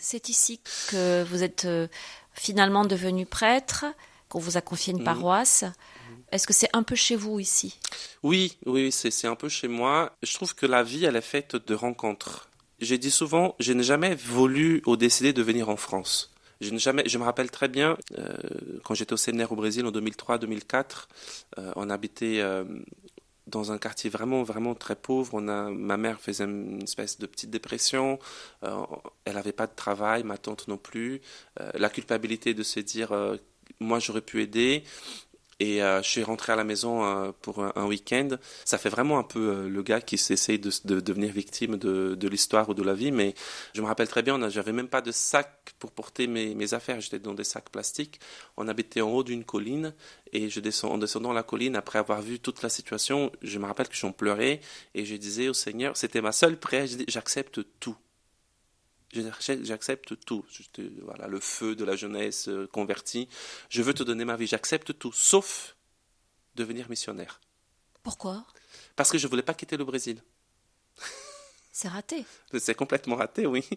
c'est 0.00 0.28
ici 0.28 0.60
que 0.90 1.24
vous 1.24 1.42
êtes 1.42 1.64
euh, 1.64 1.88
finalement 2.32 2.84
devenu 2.84 3.26
prêtre, 3.26 3.84
qu'on 4.28 4.38
vous 4.38 4.56
a 4.56 4.60
confié 4.60 4.92
une 4.92 5.04
paroisse. 5.04 5.64
Est-ce 6.32 6.46
que 6.46 6.52
c'est 6.52 6.70
un 6.72 6.82
peu 6.82 6.96
chez 6.96 7.16
vous 7.16 7.38
ici? 7.38 7.78
Oui, 8.22 8.56
oui, 8.66 8.90
c'est 8.90 9.26
un 9.26 9.36
peu 9.36 9.48
chez 9.48 9.68
moi. 9.68 10.12
Je 10.22 10.34
trouve 10.34 10.54
que 10.54 10.66
la 10.66 10.82
vie, 10.82 11.04
elle 11.04 11.16
est 11.16 11.20
faite 11.20 11.54
de 11.54 11.74
rencontres. 11.74 12.48
J'ai 12.80 12.98
dit 12.98 13.10
souvent, 13.10 13.54
je 13.60 13.72
n'ai 13.72 13.84
jamais 13.84 14.14
voulu 14.14 14.82
ou 14.86 14.96
décidé 14.96 15.32
de 15.32 15.42
venir 15.42 15.68
en 15.68 15.76
France. 15.76 16.34
Je, 16.60 16.76
jamais, 16.76 17.04
je 17.06 17.18
me 17.18 17.24
rappelle 17.24 17.50
très 17.50 17.68
bien, 17.68 17.96
euh, 18.18 18.32
quand 18.84 18.94
j'étais 18.94 19.12
au 19.12 19.16
séminaire 19.16 19.52
au 19.52 19.56
Brésil 19.56 19.86
en 19.86 19.90
2003-2004, 19.90 21.08
euh, 21.58 21.72
on 21.76 21.90
habitait 21.90 22.42
dans 23.46 23.72
un 23.72 23.78
quartier 23.78 24.10
vraiment, 24.10 24.42
vraiment 24.42 24.74
très 24.74 24.96
pauvre. 24.96 25.34
On 25.34 25.48
a, 25.48 25.70
ma 25.70 25.96
mère 25.96 26.20
faisait 26.20 26.44
une 26.44 26.82
espèce 26.82 27.18
de 27.18 27.26
petite 27.26 27.50
dépression. 27.50 28.18
Euh, 28.62 28.84
elle 29.24 29.34
n'avait 29.34 29.52
pas 29.52 29.66
de 29.66 29.74
travail, 29.74 30.22
ma 30.24 30.38
tante 30.38 30.68
non 30.68 30.78
plus. 30.78 31.20
Euh, 31.60 31.70
la 31.74 31.90
culpabilité 31.90 32.54
de 32.54 32.62
se 32.62 32.80
dire, 32.80 33.12
euh, 33.12 33.36
moi 33.80 33.98
j'aurais 33.98 34.22
pu 34.22 34.42
aider. 34.42 34.84
Et 35.60 35.82
euh, 35.82 36.02
je 36.02 36.08
suis 36.08 36.22
rentré 36.22 36.52
à 36.52 36.56
la 36.56 36.64
maison 36.64 37.04
euh, 37.04 37.32
pour 37.42 37.62
un, 37.62 37.86
week-end. 37.86 38.28
Ça 38.64 38.78
fait 38.78 38.88
vraiment 38.88 39.18
un 39.18 39.22
peu 39.22 39.38
euh, 39.38 39.68
le 39.68 39.82
gars 39.82 40.00
qui 40.00 40.18
s'essaye 40.18 40.58
de, 40.58 40.70
de, 40.84 41.00
devenir 41.00 41.32
victime 41.32 41.76
de, 41.76 42.14
de 42.14 42.28
l'histoire 42.28 42.68
ou 42.68 42.74
de 42.74 42.82
la 42.82 42.94
vie. 42.94 43.12
Mais 43.12 43.34
je 43.74 43.80
me 43.80 43.86
rappelle 43.86 44.08
très 44.08 44.22
bien, 44.22 44.48
j'avais 44.48 44.72
même 44.72 44.88
pas 44.88 45.00
de 45.00 45.12
sac 45.12 45.74
pour 45.78 45.92
porter 45.92 46.26
mes, 46.26 46.54
mes 46.54 46.74
affaires. 46.74 47.00
J'étais 47.00 47.18
dans 47.18 47.34
des 47.34 47.44
sacs 47.44 47.70
plastiques. 47.70 48.20
On 48.56 48.68
habitait 48.68 49.00
en 49.00 49.10
haut 49.10 49.24
d'une 49.24 49.44
colline 49.44 49.94
et 50.32 50.50
je 50.50 50.60
descends, 50.60 50.92
en 50.92 50.98
descendant 50.98 51.32
la 51.32 51.42
colline, 51.42 51.76
après 51.76 51.98
avoir 51.98 52.20
vu 52.20 52.40
toute 52.40 52.62
la 52.62 52.68
situation, 52.68 53.30
je 53.40 53.58
me 53.58 53.66
rappelle 53.66 53.88
que 53.88 53.94
j'en 53.94 54.12
pleurais 54.12 54.60
et 54.94 55.04
je 55.04 55.14
disais 55.14 55.48
au 55.48 55.54
Seigneur, 55.54 55.96
c'était 55.96 56.20
ma 56.20 56.32
seule 56.32 56.58
prière, 56.58 56.86
j'accepte 57.08 57.60
tout 57.78 57.96
j'accepte 59.62 60.18
tout. 60.24 60.44
voilà, 61.02 61.26
le 61.26 61.40
feu 61.40 61.74
de 61.74 61.84
la 61.84 61.96
jeunesse 61.96 62.48
euh, 62.48 62.66
convertie. 62.66 63.28
Je 63.68 63.82
veux 63.82 63.94
te 63.94 64.02
donner 64.02 64.24
ma 64.24 64.36
vie. 64.36 64.46
J'accepte 64.46 64.98
tout, 64.98 65.12
sauf 65.12 65.76
devenir 66.54 66.88
missionnaire. 66.88 67.40
Pourquoi? 68.02 68.44
Parce 68.96 69.10
que 69.10 69.18
je 69.18 69.26
ne 69.26 69.30
voulais 69.30 69.42
pas 69.42 69.54
quitter 69.54 69.76
le 69.76 69.84
Brésil. 69.84 70.22
C'est 71.72 71.88
raté. 71.88 72.24
C'est 72.56 72.76
complètement 72.76 73.16
raté, 73.16 73.46
oui. 73.46 73.68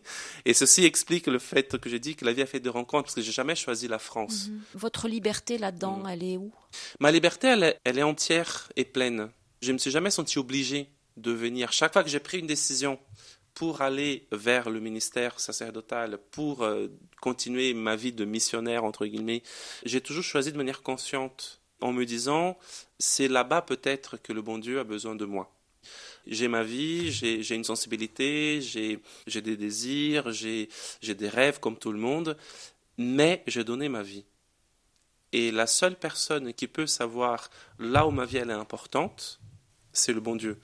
Et 0.46 0.54
ceci 0.54 0.86
explique 0.86 1.26
le 1.26 1.40
fait 1.40 1.80
que 1.80 1.90
j'ai 1.90 2.00
dit 2.00 2.16
que 2.16 2.26
la 2.26 2.34
vie 2.34 2.44
a 2.44 2.46
fait 2.46 2.60
de 2.60 2.70
rencontres, 2.70 3.06
parce 3.06 3.16
que 3.16 3.22
j'ai 3.22 3.32
jamais 3.32 3.56
choisi 3.56 3.88
la 3.88 3.98
France. 3.98 4.50
Mhm. 4.50 4.62
Votre 4.76 5.08
liberté 5.08 5.58
là-dedans, 5.58 5.98
mm. 5.98 6.10
elle 6.10 6.24
est 6.24 6.38
où? 6.38 6.54
Ma 7.00 7.12
liberté, 7.12 7.48
elle 7.48 7.64
est, 7.64 7.80
elle 7.84 7.98
est 7.98 8.04
entière 8.04 8.70
et 8.76 8.86
pleine. 8.86 9.32
Je 9.64 9.70
ne 9.70 9.74
me 9.74 9.78
suis 9.80 9.90
jamais 9.90 10.12
senti 10.12 10.38
obligé 10.38 10.92
de 11.16 11.32
venir. 11.32 11.72
Chaque 11.72 11.94
fois 11.94 12.04
que 12.04 12.10
j'ai 12.10 12.20
pris 12.20 12.38
une 12.38 12.46
décision 12.46 13.00
pour 13.58 13.82
aller 13.82 14.28
vers 14.32 14.70
le 14.70 14.80
ministère 14.80 15.40
sacerdotal, 15.40 16.20
pour 16.30 16.62
euh, 16.62 16.90
continuer 17.22 17.74
ma 17.74 17.96
vie 17.96 18.14
de 18.14 18.24
missionnaire, 18.24 18.84
entre 18.84 19.08
guillemets, 19.08 19.42
j'ai 19.84 20.00
toujours 20.00 20.24
choisi 20.24 20.52
de 20.52 20.58
manière 20.58 20.84
consciente, 20.84 21.60
en 21.82 21.92
me 21.92 22.06
disant, 22.06 22.56
c'est 23.00 23.28
là-bas 23.28 23.64
peut-être 23.64 24.18
que 24.18 24.32
le 24.32 24.44
bon 24.44 24.60
Dieu 24.60 24.80
a 24.80 24.84
besoin 24.84 25.16
de 25.16 25.26
moi. 25.26 25.52
J'ai 26.28 26.48
ma 26.48 26.62
vie, 26.62 27.12
j'ai 27.12 27.56
une 27.56 27.64
sensibilité, 27.64 28.62
j'ai 28.62 29.42
des 29.42 29.58
désirs, 29.58 30.32
j'ai 30.32 30.68
des 31.02 31.28
rêves 31.28 31.60
comme 31.60 31.80
tout 31.80 31.92
le 31.92 31.98
monde, 31.98 32.38
mais 33.00 33.42
j'ai 33.48 33.64
donné 33.64 33.90
ma 33.90 34.04
vie. 34.04 34.26
Et 35.32 35.50
la 35.50 35.66
seule 35.66 35.98
personne 35.98 36.54
qui 36.54 36.68
peut 36.68 36.86
savoir 36.86 37.50
là 37.80 38.06
où 38.06 38.12
ma 38.12 38.26
vie 38.26 38.38
elle 38.38 38.52
est 38.52 38.54
importante, 38.54 39.40
c'est 39.94 40.14
le 40.14 40.20
bon 40.20 40.36
Dieu. 40.36 40.60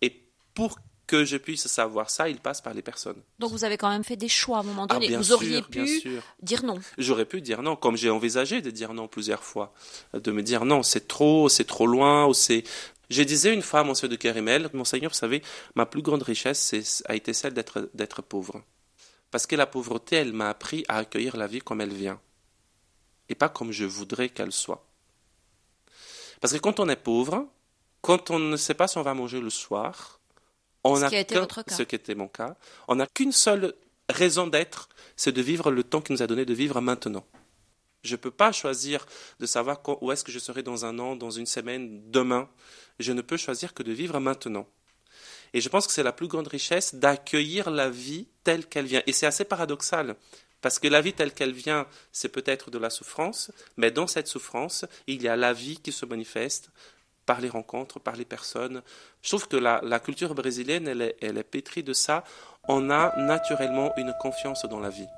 Et 0.00 0.24
pour 0.52 0.80
que 1.06 1.24
je 1.24 1.36
puisse 1.36 1.66
savoir 1.66 2.10
ça, 2.10 2.28
il 2.28 2.40
passe 2.40 2.60
par 2.60 2.74
les 2.74 2.82
personnes. 2.82 3.20
Donc 3.38 3.52
vous 3.52 3.64
avez 3.64 3.76
quand 3.76 3.90
même 3.90 4.04
fait 4.04 4.16
des 4.16 4.28
choix 4.28 4.58
à 4.58 4.60
un 4.60 4.64
moment 4.64 4.86
ah, 4.88 4.94
donné. 4.94 5.16
vous 5.16 5.32
auriez 5.32 5.62
pu 5.62 6.20
dire 6.42 6.64
non. 6.64 6.78
J'aurais 6.98 7.26
pu 7.26 7.40
dire 7.40 7.62
non, 7.62 7.76
comme 7.76 7.96
j'ai 7.96 8.10
envisagé 8.10 8.62
de 8.62 8.70
dire 8.70 8.94
non 8.94 9.08
plusieurs 9.08 9.42
fois, 9.42 9.74
de 10.14 10.30
me 10.30 10.42
dire 10.42 10.64
non, 10.64 10.82
c'est 10.82 11.06
trop, 11.06 11.48
c'est 11.48 11.64
trop 11.64 11.86
loin, 11.86 12.26
ou 12.26 12.34
c'est. 12.34 12.64
Je 13.10 13.22
disais 13.22 13.52
une 13.52 13.62
fois 13.62 13.80
à 13.80 13.84
Monsieur 13.84 14.08
de 14.08 14.16
Kerimel, 14.16 14.70
Monseigneur, 14.72 15.10
vous 15.10 15.16
savez, 15.16 15.42
ma 15.74 15.84
plus 15.84 16.00
grande 16.00 16.22
richesse 16.22 17.02
a 17.06 17.14
été 17.14 17.34
celle 17.34 17.52
d'être 17.52 17.90
d'être 17.92 18.22
pauvre, 18.22 18.62
parce 19.30 19.46
que 19.46 19.56
la 19.56 19.66
pauvreté, 19.66 20.16
elle 20.16 20.32
m'a 20.32 20.48
appris 20.48 20.84
à 20.88 20.98
accueillir 20.98 21.36
la 21.36 21.46
vie 21.46 21.60
comme 21.60 21.82
elle 21.82 21.92
vient, 21.92 22.20
et 23.28 23.34
pas 23.34 23.50
comme 23.50 23.72
je 23.72 23.84
voudrais 23.84 24.30
qu'elle 24.30 24.52
soit. 24.52 24.86
Parce 26.40 26.52
que 26.54 26.58
quand 26.58 26.80
on 26.80 26.88
est 26.88 26.96
pauvre, 26.96 27.46
quand 28.00 28.30
on 28.30 28.38
ne 28.38 28.56
sait 28.56 28.74
pas 28.74 28.88
si 28.88 28.98
on 28.98 29.02
va 29.02 29.14
manger 29.14 29.40
le 29.40 29.50
soir, 29.50 30.20
on 30.84 30.96
ce 30.96 31.06
qui 31.06 31.16
a 31.16 31.20
été 31.20 31.34
votre 31.34 31.62
cas. 31.62 31.74
Ce 31.74 31.82
qui 31.82 31.94
était 31.94 32.14
mon 32.14 32.28
cas. 32.28 32.56
On 32.88 32.96
n'a 32.96 33.06
qu'une 33.06 33.32
seule 33.32 33.74
raison 34.08 34.46
d'être, 34.46 34.88
c'est 35.16 35.32
de 35.32 35.42
vivre 35.42 35.70
le 35.70 35.82
temps 35.82 36.00
qu'il 36.00 36.14
nous 36.14 36.22
a 36.22 36.26
donné 36.26 36.44
de 36.44 36.54
vivre 36.54 36.80
maintenant. 36.80 37.24
Je 38.02 38.12
ne 38.12 38.18
peux 38.18 38.30
pas 38.30 38.52
choisir 38.52 39.06
de 39.40 39.46
savoir 39.46 39.80
où 40.02 40.12
est-ce 40.12 40.24
que 40.24 40.30
je 40.30 40.38
serai 40.38 40.62
dans 40.62 40.84
un 40.84 40.98
an, 40.98 41.16
dans 41.16 41.30
une 41.30 41.46
semaine, 41.46 42.02
demain. 42.10 42.50
Je 42.98 43.12
ne 43.12 43.22
peux 43.22 43.38
choisir 43.38 43.72
que 43.72 43.82
de 43.82 43.92
vivre 43.92 44.20
maintenant. 44.20 44.68
Et 45.54 45.60
je 45.60 45.68
pense 45.68 45.86
que 45.86 45.92
c'est 45.92 46.02
la 46.02 46.12
plus 46.12 46.28
grande 46.28 46.48
richesse 46.48 46.96
d'accueillir 46.96 47.70
la 47.70 47.88
vie 47.88 48.26
telle 48.42 48.66
qu'elle 48.66 48.86
vient. 48.86 49.02
Et 49.06 49.12
c'est 49.12 49.26
assez 49.26 49.44
paradoxal, 49.44 50.16
parce 50.60 50.78
que 50.78 50.88
la 50.88 51.00
vie 51.00 51.12
telle 51.12 51.32
qu'elle 51.32 51.52
vient, 51.52 51.86
c'est 52.12 52.28
peut-être 52.28 52.70
de 52.70 52.78
la 52.78 52.90
souffrance, 52.90 53.50
mais 53.76 53.90
dans 53.90 54.06
cette 54.06 54.26
souffrance, 54.26 54.84
il 55.06 55.22
y 55.22 55.28
a 55.28 55.36
la 55.36 55.52
vie 55.52 55.78
qui 55.78 55.92
se 55.92 56.04
manifeste 56.04 56.70
par 57.26 57.40
les 57.40 57.48
rencontres, 57.48 58.00
par 58.00 58.16
les 58.16 58.24
personnes. 58.24 58.82
Je 59.22 59.28
trouve 59.28 59.48
que 59.48 59.56
la, 59.56 60.00
culture 60.00 60.34
brésilienne, 60.34 60.88
elle 60.88 61.38
est 61.38 61.42
pétrie 61.44 61.82
de 61.82 61.92
ça. 61.92 62.24
On 62.68 62.90
a 62.90 63.16
naturellement 63.16 63.92
une 63.96 64.14
confiance 64.20 64.64
dans 64.66 64.80
la 64.80 64.90
vie. 64.90 65.08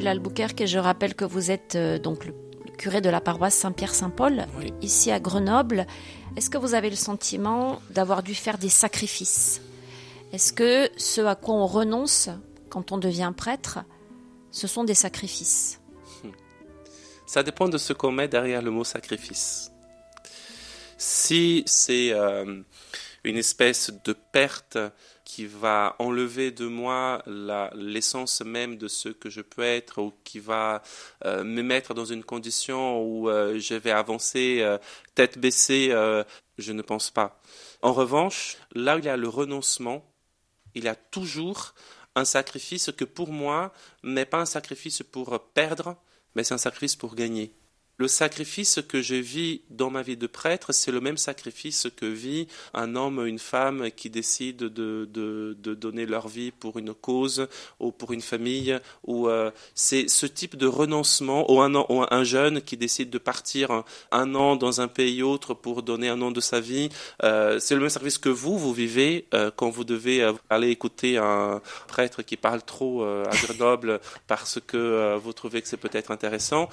Emmanuel 0.00 0.16
Albuquerque 0.16 0.62
et 0.62 0.66
je 0.66 0.78
rappelle 0.78 1.14
que 1.14 1.26
vous 1.26 1.50
êtes 1.50 1.74
euh, 1.74 1.98
donc 1.98 2.24
le 2.24 2.32
curé 2.78 3.02
de 3.02 3.10
la 3.10 3.20
paroisse 3.20 3.54
Saint-Pierre-Saint-Paul, 3.54 4.46
ici 4.80 5.10
à 5.10 5.20
Grenoble. 5.20 5.86
Est-ce 6.36 6.48
que 6.48 6.56
vous 6.56 6.72
avez 6.72 6.88
le 6.88 6.96
sentiment 6.96 7.82
d'avoir 7.90 8.22
dû 8.22 8.34
faire 8.34 8.56
des 8.56 8.70
sacrifices? 8.70 9.60
Est-ce 10.32 10.54
que 10.54 10.88
ce 10.96 11.20
à 11.20 11.34
quoi 11.34 11.54
on 11.54 11.66
renonce 11.66 12.30
quand 12.70 12.92
on 12.92 12.96
devient 12.96 13.34
prêtre, 13.36 13.80
ce 14.50 14.66
sont 14.66 14.84
des 14.84 14.94
sacrifices? 14.94 15.82
Ça 17.26 17.42
dépend 17.42 17.68
de 17.68 17.76
ce 17.76 17.92
qu'on 17.92 18.10
met 18.10 18.26
derrière 18.26 18.62
le 18.62 18.70
mot 18.70 18.84
sacrifice. 18.84 19.70
Si 20.96 21.62
c'est 21.66 22.12
euh, 22.12 22.62
une 23.24 23.36
espèce 23.36 23.92
de 24.04 24.14
perte 24.32 24.78
qui 25.30 25.46
va 25.46 25.94
enlever 26.00 26.50
de 26.50 26.66
moi 26.66 27.22
l'essence 27.76 28.40
même 28.40 28.76
de 28.76 28.88
ce 28.88 29.08
que 29.08 29.30
je 29.30 29.42
peux 29.42 29.62
être 29.62 30.02
ou 30.02 30.12
qui 30.24 30.40
va 30.40 30.82
euh, 31.24 31.44
me 31.44 31.62
mettre 31.62 31.94
dans 31.94 32.04
une 32.04 32.24
condition 32.24 33.00
où 33.00 33.30
euh, 33.30 33.56
je 33.60 33.74
vais 33.74 33.92
avancer 33.92 34.66
tête 35.14 35.38
baissée, 35.38 35.90
je 36.58 36.72
ne 36.72 36.82
pense 36.82 37.12
pas. 37.12 37.40
En 37.80 37.92
revanche, 37.92 38.56
là 38.74 38.96
où 38.96 38.98
il 38.98 39.04
y 39.04 39.08
a 39.08 39.16
le 39.16 39.28
renoncement, 39.28 40.04
il 40.74 40.82
y 40.82 40.88
a 40.88 40.96
toujours 40.96 41.74
un 42.16 42.24
sacrifice 42.24 42.90
que 42.90 43.04
pour 43.04 43.30
moi 43.30 43.72
n'est 44.02 44.26
pas 44.26 44.40
un 44.40 44.46
sacrifice 44.46 45.04
pour 45.04 45.38
perdre, 45.54 45.94
mais 46.34 46.42
c'est 46.42 46.54
un 46.54 46.58
sacrifice 46.58 46.96
pour 46.96 47.14
gagner. 47.14 47.54
Le 48.00 48.08
sacrifice 48.08 48.80
que 48.88 49.02
je 49.02 49.16
vis 49.16 49.60
dans 49.68 49.90
ma 49.90 50.00
vie 50.00 50.16
de 50.16 50.26
prêtre, 50.26 50.72
c'est 50.72 50.90
le 50.90 51.02
même 51.02 51.18
sacrifice 51.18 51.86
que 51.94 52.06
vit 52.06 52.48
un 52.72 52.96
homme 52.96 53.26
une 53.26 53.38
femme 53.38 53.90
qui 53.90 54.08
décide 54.08 54.56
de, 54.56 55.04
de, 55.04 55.54
de 55.60 55.74
donner 55.74 56.06
leur 56.06 56.26
vie 56.26 56.50
pour 56.50 56.78
une 56.78 56.94
cause 56.94 57.46
ou 57.78 57.92
pour 57.92 58.12
une 58.12 58.22
famille. 58.22 58.78
Ou 59.06 59.28
euh, 59.28 59.50
c'est 59.74 60.08
ce 60.08 60.24
type 60.24 60.56
de 60.56 60.66
renoncement 60.66 61.52
ou 61.52 61.60
un, 61.60 61.74
un 62.10 62.24
jeune 62.24 62.62
qui 62.62 62.78
décide 62.78 63.10
de 63.10 63.18
partir 63.18 63.84
un, 64.12 64.34
an 64.34 64.56
dans 64.56 64.80
un 64.80 64.88
pays 64.88 65.22
autre 65.22 65.52
pour 65.52 65.82
donner 65.82 66.08
un 66.08 66.22
an 66.22 66.30
de 66.30 66.40
sa 66.40 66.58
vie. 66.58 66.88
Euh, 67.22 67.58
c'est 67.58 67.74
le 67.74 67.82
même 67.82 67.90
sacrifice 67.90 68.16
que 68.16 68.30
vous, 68.30 68.56
vous 68.56 68.72
vivez 68.72 69.26
euh, 69.34 69.50
quand 69.54 69.68
vous 69.68 69.84
devez 69.84 70.26
aller 70.48 70.70
écouter 70.70 71.18
un 71.18 71.60
prêtre 71.86 72.22
qui 72.22 72.38
parle 72.38 72.62
trop 72.62 73.04
à 73.04 73.36
Grenoble 73.42 74.00
parce 74.26 74.58
que 74.66 75.18
vous 75.18 75.34
trouvez 75.34 75.60
que 75.60 75.68
c'est 75.68 75.76
peut-être 75.76 76.10
intéressant. 76.10 76.70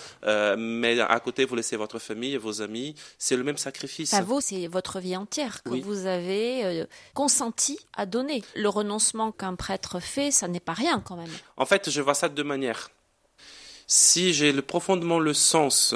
mais 0.57 1.01
côté, 1.19 1.45
vous 1.45 1.55
laissez 1.55 1.75
votre 1.75 1.99
famille, 1.99 2.37
vos 2.37 2.61
amis. 2.61 2.95
C'est 3.17 3.35
le 3.35 3.43
même 3.43 3.57
sacrifice. 3.57 4.13
À 4.13 4.21
vous, 4.21 4.41
c'est 4.41 4.67
votre 4.67 4.99
vie 4.99 5.15
entière 5.15 5.63
que 5.63 5.69
vous 5.69 6.05
avez 6.05 6.65
euh, 6.65 6.85
consenti 7.13 7.79
à 7.95 8.05
donner. 8.05 8.43
Le 8.55 8.69
renoncement 8.69 9.31
qu'un 9.31 9.55
prêtre 9.55 9.99
fait, 9.99 10.31
ça 10.31 10.47
n'est 10.47 10.59
pas 10.59 10.73
rien 10.73 11.01
quand 11.01 11.15
même. 11.15 11.31
En 11.57 11.65
fait, 11.65 11.89
je 11.89 12.01
vois 12.01 12.13
ça 12.13 12.29
de 12.29 12.35
deux 12.35 12.43
manières. 12.43 12.89
Si 13.87 14.33
j'ai 14.33 14.53
profondément 14.61 15.19
le 15.19 15.33
sens 15.33 15.95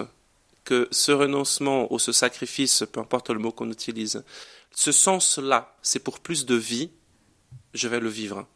que 0.63 0.87
ce 0.91 1.11
renoncement 1.11 1.91
ou 1.91 1.99
ce 1.99 2.11
sacrifice, 2.11 2.83
peu 2.91 2.99
importe 2.99 3.29
le 3.29 3.39
mot 3.39 3.51
qu'on 3.51 3.69
utilise, 3.69 4.23
ce 4.73 4.91
sens-là, 4.91 5.75
c'est 5.81 5.99
pour 5.99 6.19
plus 6.19 6.45
de 6.45 6.55
vie, 6.55 6.91
je 7.73 7.87
vais 7.87 7.99
le 7.99 8.09
vivre. 8.09 8.47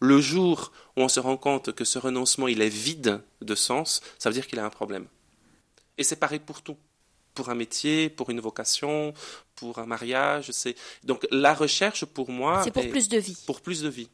Le 0.00 0.20
jour 0.20 0.72
où 0.96 1.02
on 1.02 1.08
se 1.08 1.18
rend 1.18 1.36
compte 1.36 1.72
que 1.72 1.84
ce 1.84 1.98
renoncement, 1.98 2.46
il 2.46 2.62
est 2.62 2.68
vide 2.68 3.20
de 3.40 3.54
sens, 3.54 4.00
ça 4.18 4.30
veut 4.30 4.34
dire 4.34 4.46
qu'il 4.46 4.60
a 4.60 4.64
un 4.64 4.70
problème. 4.70 5.06
Et 5.98 6.04
c'est 6.04 6.16
pareil 6.16 6.38
pour 6.38 6.62
tout. 6.62 6.76
Pour 7.34 7.50
un 7.50 7.54
métier, 7.54 8.08
pour 8.08 8.30
une 8.30 8.40
vocation, 8.40 9.12
pour 9.54 9.78
un 9.78 9.86
mariage. 9.86 10.50
C'est 10.50 10.74
donc 11.04 11.26
la 11.30 11.54
recherche 11.54 12.04
pour 12.04 12.30
moi. 12.30 12.62
C'est 12.64 12.70
pour 12.70 12.88
plus 12.88 13.08
de 13.08 13.18
vie. 13.18 13.38
Pour 13.46 13.60
plus 13.60 13.82
de 13.82 13.88
vie. 13.88 14.08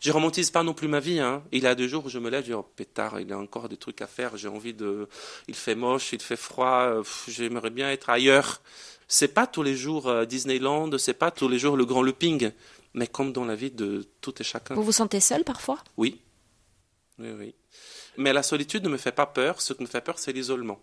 Je 0.00 0.10
romantise 0.10 0.50
pas 0.50 0.62
non 0.62 0.74
plus 0.74 0.88
ma 0.88 1.00
vie. 1.00 1.20
Hein. 1.20 1.42
Il 1.52 1.62
y 1.62 1.66
a 1.66 1.74
deux 1.74 1.88
jours 1.88 2.06
où 2.06 2.08
je 2.08 2.18
me 2.18 2.30
lève, 2.30 2.42
je 2.42 2.48
dis 2.48 2.54
oh 2.54 2.62
pétard, 2.62 3.20
il 3.20 3.28
y 3.28 3.32
a 3.32 3.38
encore 3.38 3.68
des 3.68 3.76
trucs 3.76 4.02
à 4.02 4.06
faire. 4.06 4.36
J'ai 4.36 4.48
envie 4.48 4.74
de. 4.74 5.08
Il 5.46 5.54
fait 5.54 5.74
moche, 5.74 6.12
il 6.12 6.20
fait 6.20 6.36
froid. 6.36 7.02
J'aimerais 7.28 7.70
bien 7.70 7.90
être 7.90 8.10
ailleurs. 8.10 8.60
C'est 9.06 9.28
pas 9.28 9.46
tous 9.46 9.62
les 9.62 9.74
jours 9.74 10.06
euh, 10.08 10.26
Disneyland, 10.26 10.98
c'est 10.98 11.14
pas 11.14 11.30
tous 11.30 11.48
les 11.48 11.58
jours 11.58 11.78
le 11.78 11.86
grand 11.86 12.02
looping, 12.02 12.50
mais 12.92 13.06
comme 13.06 13.32
dans 13.32 13.46
la 13.46 13.56
vie 13.56 13.70
de 13.70 14.06
tout 14.20 14.34
et 14.38 14.44
chacun. 14.44 14.74
Vous 14.74 14.82
vous 14.82 14.92
sentez 14.92 15.20
seul 15.20 15.44
parfois? 15.44 15.78
Oui. 15.96 16.20
Oui, 17.18 17.30
oui. 17.30 17.54
Mais 18.18 18.34
la 18.34 18.42
solitude 18.42 18.84
ne 18.84 18.90
me 18.90 18.98
fait 18.98 19.12
pas 19.12 19.26
peur. 19.26 19.62
Ce 19.62 19.72
qui 19.72 19.82
me 19.82 19.88
fait 19.88 20.02
peur, 20.02 20.18
c'est 20.18 20.32
l'isolement. 20.32 20.80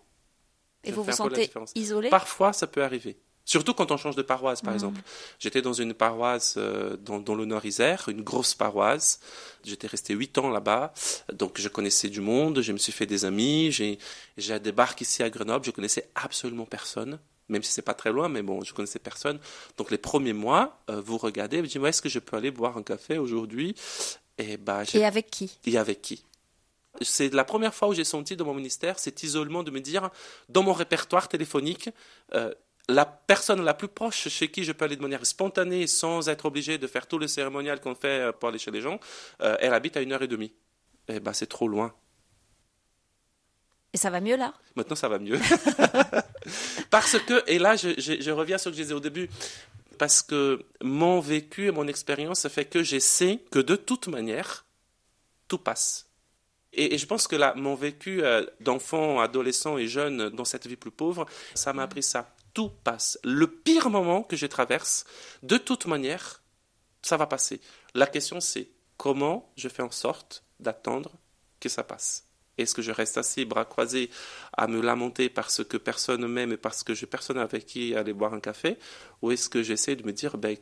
Et 0.86 0.92
vous 0.92 1.02
vous 1.02 1.12
sentez 1.12 1.50
isolé 1.74 2.08
Parfois, 2.08 2.52
ça 2.52 2.66
peut 2.66 2.82
arriver. 2.82 3.16
Surtout 3.46 3.74
quand 3.74 3.92
on 3.92 3.96
change 3.96 4.16
de 4.16 4.22
paroisse, 4.22 4.60
par 4.60 4.72
mmh. 4.72 4.76
exemple. 4.76 5.00
J'étais 5.38 5.62
dans 5.62 5.72
une 5.72 5.94
paroisse 5.94 6.56
euh, 6.58 6.96
dans, 6.96 7.20
dans, 7.20 7.36
le 7.36 7.44
Nord-Isère, 7.44 8.08
une 8.08 8.22
grosse 8.22 8.54
paroisse. 8.54 9.20
J'étais 9.64 9.86
resté 9.86 10.14
huit 10.14 10.36
ans 10.36 10.50
là-bas, 10.50 10.92
donc 11.32 11.60
je 11.60 11.68
connaissais 11.68 12.08
du 12.08 12.20
monde, 12.20 12.60
je 12.60 12.72
me 12.72 12.78
suis 12.78 12.92
fait 12.92 13.06
des 13.06 13.24
amis. 13.24 13.70
J'ai, 13.70 13.98
j'ai 14.36 14.58
débarqué 14.58 15.04
ici 15.04 15.22
à 15.22 15.30
Grenoble, 15.30 15.64
je 15.64 15.70
connaissais 15.70 16.10
absolument 16.16 16.64
personne, 16.64 17.20
même 17.48 17.62
si 17.62 17.70
c'est 17.70 17.82
pas 17.82 17.94
très 17.94 18.10
loin, 18.10 18.28
mais 18.28 18.42
bon, 18.42 18.64
je 18.64 18.74
connaissais 18.74 18.98
personne. 18.98 19.38
Donc 19.76 19.92
les 19.92 19.98
premiers 19.98 20.32
mois, 20.32 20.80
euh, 20.90 21.00
vous 21.00 21.16
regardez, 21.16 21.60
vous 21.60 21.68
dites, 21.68 21.76
est-ce 21.76 22.02
que 22.02 22.08
je 22.08 22.18
peux 22.18 22.36
aller 22.36 22.50
boire 22.50 22.76
un 22.76 22.82
café 22.82 23.16
aujourd'hui? 23.16 23.76
Et 24.38 24.56
bah, 24.56 24.82
Et 24.92 25.04
avec 25.04 25.30
qui? 25.30 25.56
Et 25.64 25.78
avec 25.78 26.02
qui? 26.02 26.24
C'est 27.00 27.32
la 27.32 27.44
première 27.44 27.74
fois 27.74 27.88
où 27.88 27.94
j'ai 27.94 28.04
senti 28.04 28.36
dans 28.36 28.44
mon 28.44 28.54
ministère 28.54 28.98
cet 28.98 29.22
isolement 29.22 29.62
de 29.62 29.70
me 29.70 29.80
dire, 29.80 30.10
dans 30.48 30.62
mon 30.62 30.72
répertoire 30.72 31.28
téléphonique, 31.28 31.90
euh, 32.34 32.52
la 32.88 33.04
personne 33.04 33.64
la 33.64 33.74
plus 33.74 33.88
proche 33.88 34.28
chez 34.28 34.48
qui 34.48 34.64
je 34.64 34.72
peux 34.72 34.84
aller 34.84 34.96
de 34.96 35.02
manière 35.02 35.24
spontanée 35.26 35.86
sans 35.86 36.28
être 36.28 36.46
obligé 36.46 36.78
de 36.78 36.86
faire 36.86 37.06
tout 37.06 37.18
le 37.18 37.26
cérémonial 37.26 37.80
qu'on 37.80 37.94
fait 37.94 38.20
euh, 38.20 38.32
pour 38.32 38.48
aller 38.48 38.58
chez 38.58 38.70
les 38.70 38.80
gens, 38.80 39.00
euh, 39.40 39.56
elle 39.60 39.74
habite 39.74 39.96
à 39.96 40.02
une 40.02 40.12
heure 40.12 40.22
et 40.22 40.28
demie. 40.28 40.52
Eh 41.08 41.20
ben, 41.20 41.32
c'est 41.32 41.46
trop 41.46 41.68
loin. 41.68 41.94
Et 43.92 43.98
ça 43.98 44.10
va 44.10 44.20
mieux 44.20 44.36
là? 44.36 44.52
Maintenant, 44.74 44.96
ça 44.96 45.08
va 45.08 45.18
mieux. 45.18 45.38
parce 46.90 47.18
que, 47.18 47.42
et 47.46 47.58
là, 47.58 47.76
je, 47.76 47.88
je, 47.96 48.30
reviens 48.30 48.58
sur 48.58 48.70
ce 48.70 48.70
que 48.70 48.76
je 48.76 48.82
disais 48.82 48.94
au 48.94 49.00
début, 49.00 49.30
parce 49.98 50.22
que 50.22 50.64
mon 50.82 51.20
vécu 51.20 51.68
et 51.68 51.70
mon 51.70 51.88
expérience 51.88 52.46
fait 52.48 52.66
que 52.66 52.82
je 52.82 52.98
sais 52.98 53.40
que 53.50 53.58
de 53.58 53.74
toute 53.74 54.08
manière, 54.08 54.66
tout 55.48 55.58
passe. 55.58 56.05
Et, 56.76 56.98
je 56.98 57.06
pense 57.06 57.26
que 57.26 57.36
là, 57.36 57.54
mon 57.56 57.74
vécu 57.74 58.22
euh, 58.22 58.44
d'enfant, 58.60 59.18
adolescent 59.20 59.78
et 59.78 59.88
jeune 59.88 60.28
dans 60.28 60.44
cette 60.44 60.66
vie 60.66 60.76
plus 60.76 60.90
pauvre, 60.90 61.26
ça 61.54 61.72
m'a 61.72 61.82
appris 61.82 62.02
ça. 62.02 62.34
Tout 62.54 62.70
passe. 62.84 63.18
Le 63.24 63.46
pire 63.46 63.90
moment 63.90 64.22
que 64.22 64.36
je 64.36 64.46
traverse, 64.46 65.04
de 65.42 65.56
toute 65.56 65.86
manière, 65.86 66.42
ça 67.02 67.16
va 67.16 67.26
passer. 67.26 67.60
La 67.94 68.06
question 68.06 68.40
c'est 68.40 68.68
comment 68.96 69.52
je 69.56 69.68
fais 69.68 69.82
en 69.82 69.90
sorte 69.90 70.44
d'attendre 70.60 71.12
que 71.60 71.68
ça 71.68 71.82
passe? 71.82 72.26
Est-ce 72.58 72.74
que 72.74 72.82
je 72.82 72.90
reste 72.90 73.18
assis, 73.18 73.44
bras 73.44 73.64
croisés, 73.64 74.10
à 74.54 74.66
me 74.66 74.80
lamenter 74.80 75.28
parce 75.28 75.62
que 75.62 75.76
personne 75.76 76.22
ne 76.22 76.26
m'aime 76.26 76.52
et 76.52 76.56
parce 76.56 76.82
que 76.82 76.94
j'ai 76.94 77.06
personne 77.06 77.38
avec 77.38 77.66
qui 77.66 77.94
aller 77.94 78.14
boire 78.14 78.32
un 78.32 78.40
café? 78.40 78.78
Ou 79.20 79.30
est-ce 79.32 79.48
que 79.48 79.62
j'essaie 79.62 79.96
de 79.96 80.06
me 80.06 80.12
dire, 80.12 80.38
ben, 80.38 80.56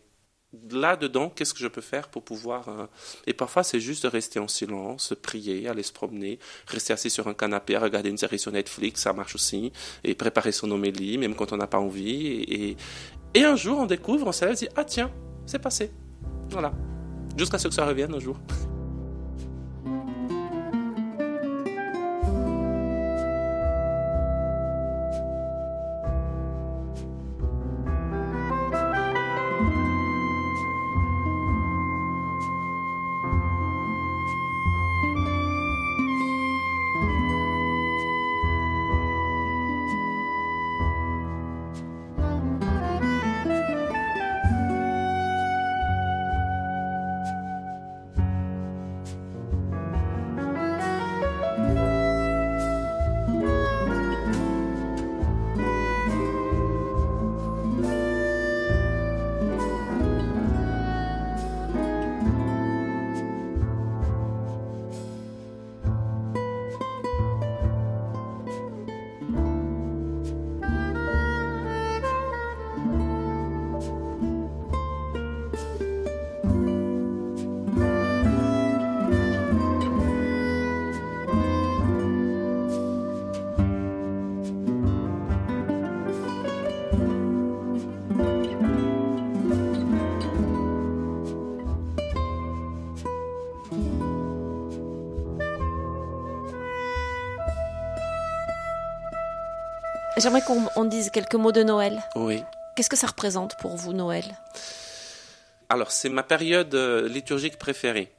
là-dedans, 0.70 1.30
qu'est-ce 1.30 1.54
que 1.54 1.60
je 1.60 1.68
peux 1.68 1.80
faire 1.80 2.08
pour 2.08 2.22
pouvoir... 2.22 2.68
Euh, 2.68 2.86
et 3.26 3.32
parfois, 3.32 3.62
c'est 3.62 3.80
juste 3.80 4.04
de 4.04 4.08
rester 4.08 4.38
en 4.38 4.48
silence, 4.48 5.14
prier, 5.22 5.68
aller 5.68 5.82
se 5.82 5.92
promener, 5.92 6.38
rester 6.66 6.92
assis 6.92 7.10
sur 7.10 7.28
un 7.28 7.34
canapé, 7.34 7.76
regarder 7.76 8.10
une 8.10 8.18
série 8.18 8.38
sur 8.38 8.52
Netflix, 8.52 9.02
ça 9.02 9.12
marche 9.12 9.34
aussi, 9.34 9.72
et 10.02 10.14
préparer 10.14 10.52
son 10.52 10.70
homélie, 10.70 11.18
même 11.18 11.34
quand 11.34 11.52
on 11.52 11.56
n'a 11.56 11.66
pas 11.66 11.78
envie. 11.78 12.26
Et, 12.26 12.76
et, 13.34 13.44
un 13.44 13.56
jour, 13.56 13.78
on 13.78 13.86
découvre, 13.86 14.26
on 14.26 14.32
se 14.32 14.44
lève, 14.44 14.56
dit, 14.56 14.68
ah 14.76 14.84
tiens, 14.84 15.10
c'est 15.46 15.58
passé. 15.58 15.90
Voilà. 16.50 16.72
Jusqu'à 17.36 17.58
ce 17.58 17.68
que 17.68 17.74
ça 17.74 17.84
revienne 17.84 18.14
un 18.14 18.20
jour. 18.20 18.38
J'aimerais 100.24 100.40
qu'on 100.40 100.84
dise 100.86 101.10
quelques 101.10 101.34
mots 101.34 101.52
de 101.52 101.62
Noël. 101.62 102.02
Oui. 102.16 102.42
Qu'est-ce 102.74 102.88
que 102.88 102.96
ça 102.96 103.08
représente 103.08 103.56
pour 103.60 103.76
vous, 103.76 103.92
Noël? 103.92 104.24
Alors, 105.68 105.90
c'est 105.90 106.08
ma 106.08 106.22
période 106.22 106.74
euh, 106.74 107.06
liturgique 107.06 107.58
préférée, 107.58 108.10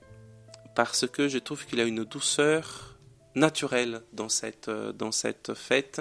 parce 0.75 1.07
que 1.07 1.27
je 1.27 1.39
trouve 1.39 1.65
qu'il 1.65 1.79
y 1.79 1.81
a 1.81 1.85
une 1.85 2.03
douceur 2.03 2.99
naturelle 3.33 4.03
dans 4.13 4.29
cette, 4.29 4.67
euh, 4.67 4.91
dans 4.91 5.11
cette 5.11 5.55
fête, 5.55 5.99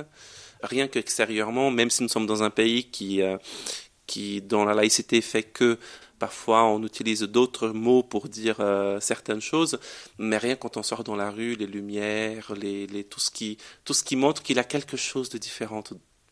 rien 0.63 0.89
qu'extérieurement, 0.89 1.71
même 1.71 1.89
si 1.89 2.03
nous 2.03 2.11
sommes 2.11 2.27
dans 2.27 2.43
un 2.43 2.51
pays 2.51 2.91
qui, 2.91 3.23
euh, 3.23 3.39
qui, 4.07 4.43
dans 4.43 4.67
la 4.67 4.75
laïcité, 4.75 5.23
fait 5.23 5.43
que 5.43 5.79
Parfois, 6.25 6.65
on 6.65 6.83
utilise 6.83 7.21
d'autres 7.21 7.69
mots 7.69 8.03
pour 8.03 8.31
dire 8.31 8.57
euh, 8.61 8.99
certaines 8.99 9.43
choses, 9.43 9.79
mais 10.17 10.39
rien 10.39 10.57
quand 10.57 10.79
on 10.79 10.83
sort 10.83 11.05
dans 11.05 11.17
la 11.17 11.31
rue, 11.31 11.55
les 11.55 11.67
lumières, 11.67 12.55
tout, 13.11 13.21
ce 13.21 13.31
qui, 13.31 13.59
tout 13.85 13.93
ce 13.93 14.03
qui 14.03 14.17
montre 14.17 14.43
qu'il 14.43 14.57
y 14.57 14.59
a 14.59 14.65
quelque 14.65 14.97
chose 14.97 15.29
de 15.29 15.37
différent 15.37 15.85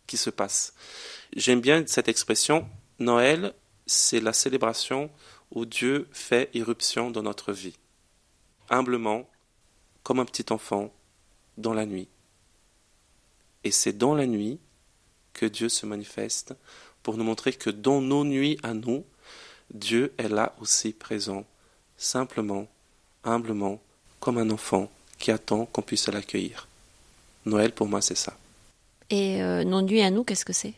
qui 0.07 0.17
se 0.17 0.31
passe. 0.31 0.73
J'aime 1.37 1.61
bien 1.61 1.85
cette 1.87 2.09
expression. 2.09 2.67
Noël, 3.01 3.53
c'est 3.85 4.21
la 4.21 4.33
célébration 4.33 5.11
où 5.51 5.67
Dieu 5.67 6.09
fait 6.11 6.49
irruption 6.55 7.11
dans 7.11 7.23
notre 7.23 7.53
vie. 7.53 7.77
Humblement, 8.71 9.29
comme 10.05 10.21
un 10.21 10.25
petit 10.25 10.51
enfant, 10.55 10.91
dans 11.59 11.75
la 11.75 11.85
nuit. 11.85 12.09
Et 13.63 13.71
c'est 13.71 13.93
dans 13.93 14.15
la 14.15 14.25
nuit 14.25 14.59
que 15.35 15.45
Dieu 15.45 15.69
se 15.69 15.85
manifeste 15.85 16.55
pour 17.03 17.19
nous 17.19 17.25
montrer 17.25 17.53
que 17.53 17.69
dans 17.69 18.01
nos 18.01 18.25
nuits 18.25 18.59
à 18.63 18.73
nous, 18.73 19.05
Dieu 19.73 20.13
est 20.19 20.29
là 20.29 20.55
aussi 20.61 20.93
présent, 20.93 21.45
simplement, 21.97 22.69
humblement, 23.25 23.81
comme 24.21 24.39
un 24.39 24.51
enfant 24.51 24.91
qui 25.19 25.31
attend 25.31 25.67
qu'on 25.67 25.83
puisse 25.83 26.09
l'accueillir. 26.09 26.69
Noël, 27.47 27.73
pour 27.73 27.89
moi, 27.89 28.01
c'est 28.01 28.17
ça. 28.17 28.37
Et 29.11 29.43
euh, 29.43 29.65
nos 29.65 29.83
nuits 29.83 30.03
à 30.03 30.11
nous, 30.11 30.25
qu'est-ce 30.25 30.45
que 30.45 30.53
c'est? 30.53 30.75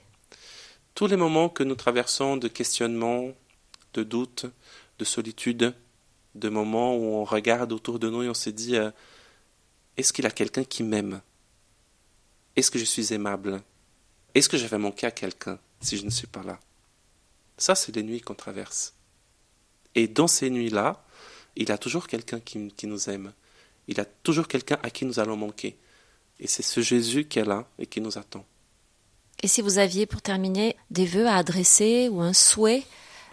Tous 0.95 1.07
les 1.07 1.17
moments 1.17 1.49
que 1.49 1.65
nous 1.65 1.75
traversons 1.75 2.37
de 2.37 2.49
questionnement, 2.49 3.33
de 3.95 4.03
doute, 4.03 4.47
de 4.99 5.05
solitude, 5.05 5.75
de 6.35 6.49
moments 6.49 6.97
où 6.97 7.15
on 7.15 7.25
regarde 7.25 7.73
autour 7.73 7.99
de 7.99 8.09
nous 8.09 8.23
et 8.23 8.29
on 8.29 8.35
se 8.35 8.51
dit 8.51 8.77
euh, 8.77 8.91
est-ce 9.97 10.13
qu'il 10.13 10.25
y 10.25 10.29
a 10.29 10.31
quelqu'un 10.31 10.65
qui 10.65 10.83
m'aime? 10.83 11.21
Est-ce 12.57 12.71
que 12.71 12.79
je 12.79 12.85
suis 12.85 13.13
aimable? 13.13 13.63
Est-ce 14.35 14.49
que 14.49 14.57
je 14.57 14.67
vais 14.67 14.79
manquer 14.79 15.07
à 15.07 15.11
quelqu'un 15.11 15.59
si 15.81 15.97
je 15.97 16.05
ne 16.05 16.11
suis 16.11 16.27
pas 16.27 16.43
là? 16.43 16.59
Ça, 17.57 17.75
c'est 17.75 17.95
les 17.95 18.03
nuits 18.03 18.21
qu'on 18.21 18.35
traverse. 18.35 18.95
Et 19.95 20.09
dans 20.09 20.27
ces 20.27 20.51
nuits-là, 20.51 21.05
il 21.57 21.69
y 21.69 21.73
a 21.73 21.79
toujours 21.79 22.09
quelqu'un 22.09 22.41
qui, 22.41 22.87
nous 22.87 23.11
aime. 23.11 23.33
Il 23.87 23.97
y 23.97 24.01
a 24.01 24.05
toujours 24.05 24.49
quelqu'un 24.49 24.79
à 24.83 24.91
qui 24.91 25.05
nous 25.05 25.21
allons 25.21 25.37
manquer. 25.37 25.77
Et 26.41 26.49
c'est 26.49 26.63
ce 26.63 26.81
Jésus 26.81 27.27
qui 27.27 27.39
est 27.39 27.45
là 27.45 27.69
et 27.79 27.87
qui 27.87 28.01
nous 28.01 28.19
attend. 28.19 28.45
Et 29.43 29.49
si 29.49 29.63
vous 29.63 29.79
aviez, 29.79 30.07
pour 30.07 30.23
terminer, 30.23 30.77
des 30.91 31.07
vœux 31.07 31.27
à 31.27 31.37
adresser 31.37 32.09
ou 32.09 32.21
un 32.21 32.33
souhait 32.33 32.83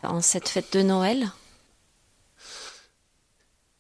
en 0.04 0.22
cette 0.22 0.50
fête 0.50 0.74
de 0.74 0.82
Noël? 0.82 1.32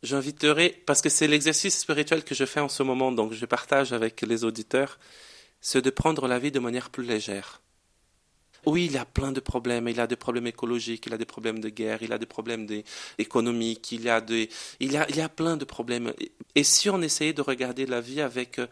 J'inviterai, 0.01 0.81
parce 0.87 1.01
que 1.01 1.09
c'est 1.09 1.27
l'exercice 1.27 1.79
spirituel 1.79 2.23
que 2.23 2.33
je 2.33 2.45
fais 2.45 2.59
en 2.59 2.69
ce 2.69 2.81
moment, 2.81 3.11
donc 3.11 3.33
je 3.33 3.45
partage 3.45 3.93
avec 3.93 4.21
les 4.21 4.43
auditeurs, 4.43 4.97
c'est 5.59 5.83
de 5.83 5.91
prendre 5.91 6.27
la 6.27 6.39
vie 6.39 6.51
de 6.51 6.59
manière 6.59 6.89
plus 6.89 7.03
légère. 7.03 7.61
Oui, 8.65 8.85
il 8.85 8.91
y 8.91 8.97
a 8.97 9.05
plein 9.05 9.31
de 9.31 9.39
problèmes. 9.39 9.87
Il 9.87 9.99
a 9.99 10.07
des 10.07 10.15
problèmes 10.15 10.47
écologiques, 10.47 11.05
il 11.07 11.13
a 11.13 11.17
des 11.17 11.25
problèmes 11.25 11.59
de 11.59 11.69
guerre, 11.69 12.03
il 12.03 12.13
a 12.13 12.17
des 12.17 12.25
problèmes 12.25 12.67
économiques, 13.17 13.91
il 13.91 14.01
y 14.03 14.09
a 14.09 14.21
des, 14.21 14.49
il 14.79 14.95
a, 14.97 15.09
il 15.09 15.19
a 15.19 15.29
plein 15.29 15.57
de 15.57 15.65
problèmes. 15.65 16.13
Et 16.55 16.63
si 16.63 16.89
on 16.89 17.01
essayait 17.01 17.33
de 17.33 17.41
regarder 17.41 17.85
la 17.85 18.01
vie 18.01 18.21
avec 18.21 18.59
euh, 18.59 18.67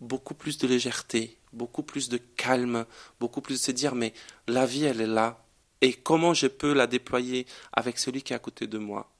beaucoup 0.00 0.34
plus 0.34 0.58
de 0.58 0.66
légèreté, 0.66 1.36
beaucoup 1.52 1.82
plus 1.82 2.08
de 2.08 2.18
calme, 2.36 2.86
beaucoup 3.20 3.40
plus 3.40 3.54
de 3.54 3.60
se 3.60 3.72
dire, 3.72 3.94
mais 3.94 4.12
la 4.48 4.66
vie, 4.66 4.84
elle 4.84 5.00
est 5.00 5.06
là. 5.06 5.44
Et 5.82 5.92
comment 5.92 6.32
je 6.32 6.46
peux 6.46 6.72
la 6.72 6.86
déployer 6.86 7.46
avec 7.72 7.98
celui 7.98 8.22
qui 8.22 8.32
est 8.32 8.36
à 8.36 8.40
côté 8.40 8.66
de 8.66 8.78
moi? 8.78 9.12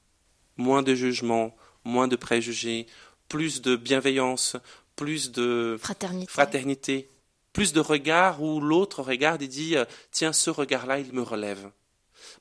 Moins 0.57 0.81
de 0.81 0.95
jugement, 0.95 1.55
moins 1.83 2.07
de 2.07 2.15
préjugés, 2.15 2.87
plus 3.29 3.61
de 3.61 3.75
bienveillance, 3.75 4.57
plus 4.95 5.31
de 5.31 5.77
fraternité. 5.79 6.31
fraternité 6.31 7.09
plus 7.57 7.73
de 7.73 7.79
regard 7.79 8.43
où 8.43 8.61
l'autre 8.61 9.01
regarde 9.01 9.41
et 9.41 9.47
dit 9.47 9.77
euh, 9.77 9.85
Tiens, 10.11 10.31
ce 10.31 10.51
regard-là, 10.51 10.99
il 10.99 11.11
me 11.11 11.23
relève. 11.23 11.71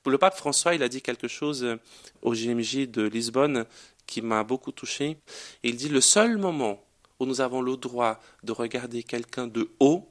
Pour 0.02 0.12
le 0.12 0.18
pape 0.18 0.36
François, 0.36 0.74
il 0.74 0.82
a 0.82 0.90
dit 0.90 1.00
quelque 1.00 1.26
chose 1.26 1.64
euh, 1.64 1.80
au 2.20 2.34
GMJ 2.34 2.90
de 2.90 3.00
Lisbonne 3.04 3.64
qui 4.06 4.20
m'a 4.20 4.44
beaucoup 4.44 4.72
touché. 4.72 5.16
Il 5.62 5.76
dit 5.76 5.88
Le 5.88 6.02
seul 6.02 6.36
moment 6.36 6.84
où 7.18 7.24
nous 7.24 7.40
avons 7.40 7.62
le 7.62 7.78
droit 7.78 8.20
de 8.42 8.52
regarder 8.52 9.02
quelqu'un 9.02 9.46
de 9.46 9.70
haut, 9.80 10.06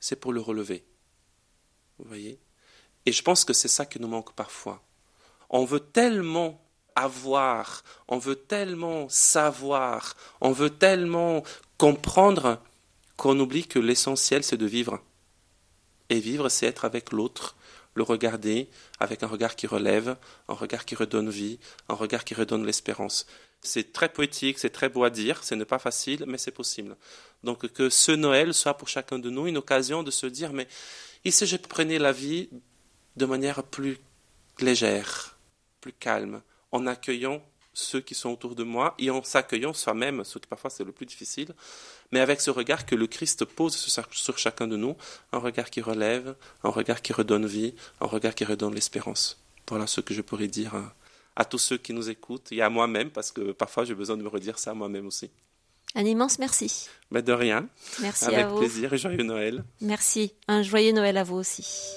c'est 0.00 0.16
pour 0.16 0.32
le 0.32 0.40
relever. 0.40 0.82
Vous 2.00 2.08
voyez? 2.08 2.40
Et 3.06 3.12
je 3.12 3.22
pense 3.22 3.44
que 3.44 3.52
c'est 3.52 3.68
ça 3.68 3.86
qui 3.86 4.00
nous 4.00 4.08
manque 4.08 4.34
parfois. 4.34 4.82
On 5.50 5.64
veut 5.64 5.78
tellement 5.78 6.60
avoir, 6.96 7.84
on 8.08 8.18
veut 8.18 8.34
tellement 8.34 9.08
savoir, 9.08 10.16
on 10.40 10.50
veut 10.50 10.70
tellement 10.70 11.44
comprendre 11.78 12.60
qu'on 13.16 13.38
oublie 13.38 13.66
que 13.66 13.78
l'essentiel 13.78 14.42
c'est 14.44 14.56
de 14.56 14.66
vivre. 14.66 15.02
Et 16.08 16.20
vivre, 16.20 16.48
c'est 16.48 16.66
être 16.66 16.84
avec 16.84 17.12
l'autre, 17.12 17.56
le 17.94 18.02
regarder 18.02 18.68
avec 19.00 19.22
un 19.22 19.26
regard 19.26 19.56
qui 19.56 19.66
relève, 19.66 20.16
un 20.48 20.54
regard 20.54 20.84
qui 20.84 20.94
redonne 20.94 21.30
vie, 21.30 21.58
un 21.88 21.94
regard 21.94 22.24
qui 22.24 22.34
redonne 22.34 22.66
l'espérance. 22.66 23.26
C'est 23.60 23.92
très 23.92 24.08
poétique, 24.08 24.58
c'est 24.58 24.70
très 24.70 24.88
beau 24.88 25.04
à 25.04 25.10
dire, 25.10 25.44
ce 25.44 25.54
n'est 25.54 25.64
pas 25.64 25.78
facile, 25.78 26.24
mais 26.26 26.38
c'est 26.38 26.50
possible. 26.50 26.96
Donc 27.44 27.66
que 27.72 27.90
ce 27.90 28.12
Noël 28.12 28.54
soit 28.54 28.74
pour 28.74 28.88
chacun 28.88 29.18
de 29.18 29.30
nous 29.30 29.46
une 29.46 29.56
occasion 29.56 30.02
de 30.02 30.10
se 30.10 30.26
dire, 30.26 30.52
mais 30.52 30.68
ici 31.24 31.46
je 31.46 31.56
prenais 31.56 31.98
la 31.98 32.12
vie 32.12 32.48
de 33.16 33.26
manière 33.26 33.62
plus 33.62 33.98
légère, 34.58 35.38
plus 35.80 35.92
calme, 35.92 36.42
en 36.72 36.86
accueillant 36.86 37.42
ceux 37.74 38.00
qui 38.00 38.14
sont 38.14 38.30
autour 38.30 38.54
de 38.54 38.64
moi 38.64 38.94
et 38.98 39.10
en 39.10 39.22
s'accueillant 39.22 39.72
soi-même, 39.72 40.24
ce 40.24 40.38
qui 40.38 40.46
parfois 40.46 40.70
c'est 40.70 40.84
le 40.84 40.92
plus 40.92 41.06
difficile, 41.06 41.54
mais 42.10 42.20
avec 42.20 42.40
ce 42.40 42.50
regard 42.50 42.86
que 42.86 42.94
le 42.94 43.06
Christ 43.06 43.44
pose 43.44 43.76
sur 43.76 44.38
chacun 44.38 44.66
de 44.66 44.76
nous, 44.76 44.96
un 45.32 45.38
regard 45.38 45.70
qui 45.70 45.80
relève, 45.80 46.34
un 46.64 46.70
regard 46.70 47.02
qui 47.02 47.12
redonne 47.12 47.46
vie, 47.46 47.74
un 48.00 48.06
regard 48.06 48.34
qui 48.34 48.44
redonne 48.44 48.74
l'espérance. 48.74 49.40
Voilà 49.68 49.86
ce 49.86 50.00
que 50.00 50.12
je 50.12 50.20
pourrais 50.20 50.48
dire 50.48 50.74
à, 51.36 51.44
tous 51.44 51.58
ceux 51.58 51.78
qui 51.78 51.92
nous 51.92 52.10
écoutent 52.10 52.52
et 52.52 52.60
à 52.60 52.68
moi-même, 52.68 53.10
parce 53.10 53.32
que 53.32 53.52
parfois 53.52 53.84
j'ai 53.84 53.94
besoin 53.94 54.16
de 54.16 54.22
me 54.22 54.28
redire 54.28 54.58
ça 54.58 54.72
à 54.72 54.74
moi-même 54.74 55.06
aussi. 55.06 55.30
Un 55.94 56.04
immense 56.04 56.38
merci. 56.38 56.88
Mais 57.10 57.22
de 57.22 57.32
rien. 57.32 57.68
Merci 58.00 58.24
Avec 58.26 58.38
à 58.40 58.48
vous. 58.48 58.58
plaisir 58.58 58.92
et 58.92 58.98
joyeux 58.98 59.24
Noël. 59.24 59.62
Merci. 59.80 60.32
Un 60.48 60.62
joyeux 60.62 60.92
Noël 60.92 61.18
à 61.18 61.24
vous 61.24 61.36
aussi. 61.36 61.96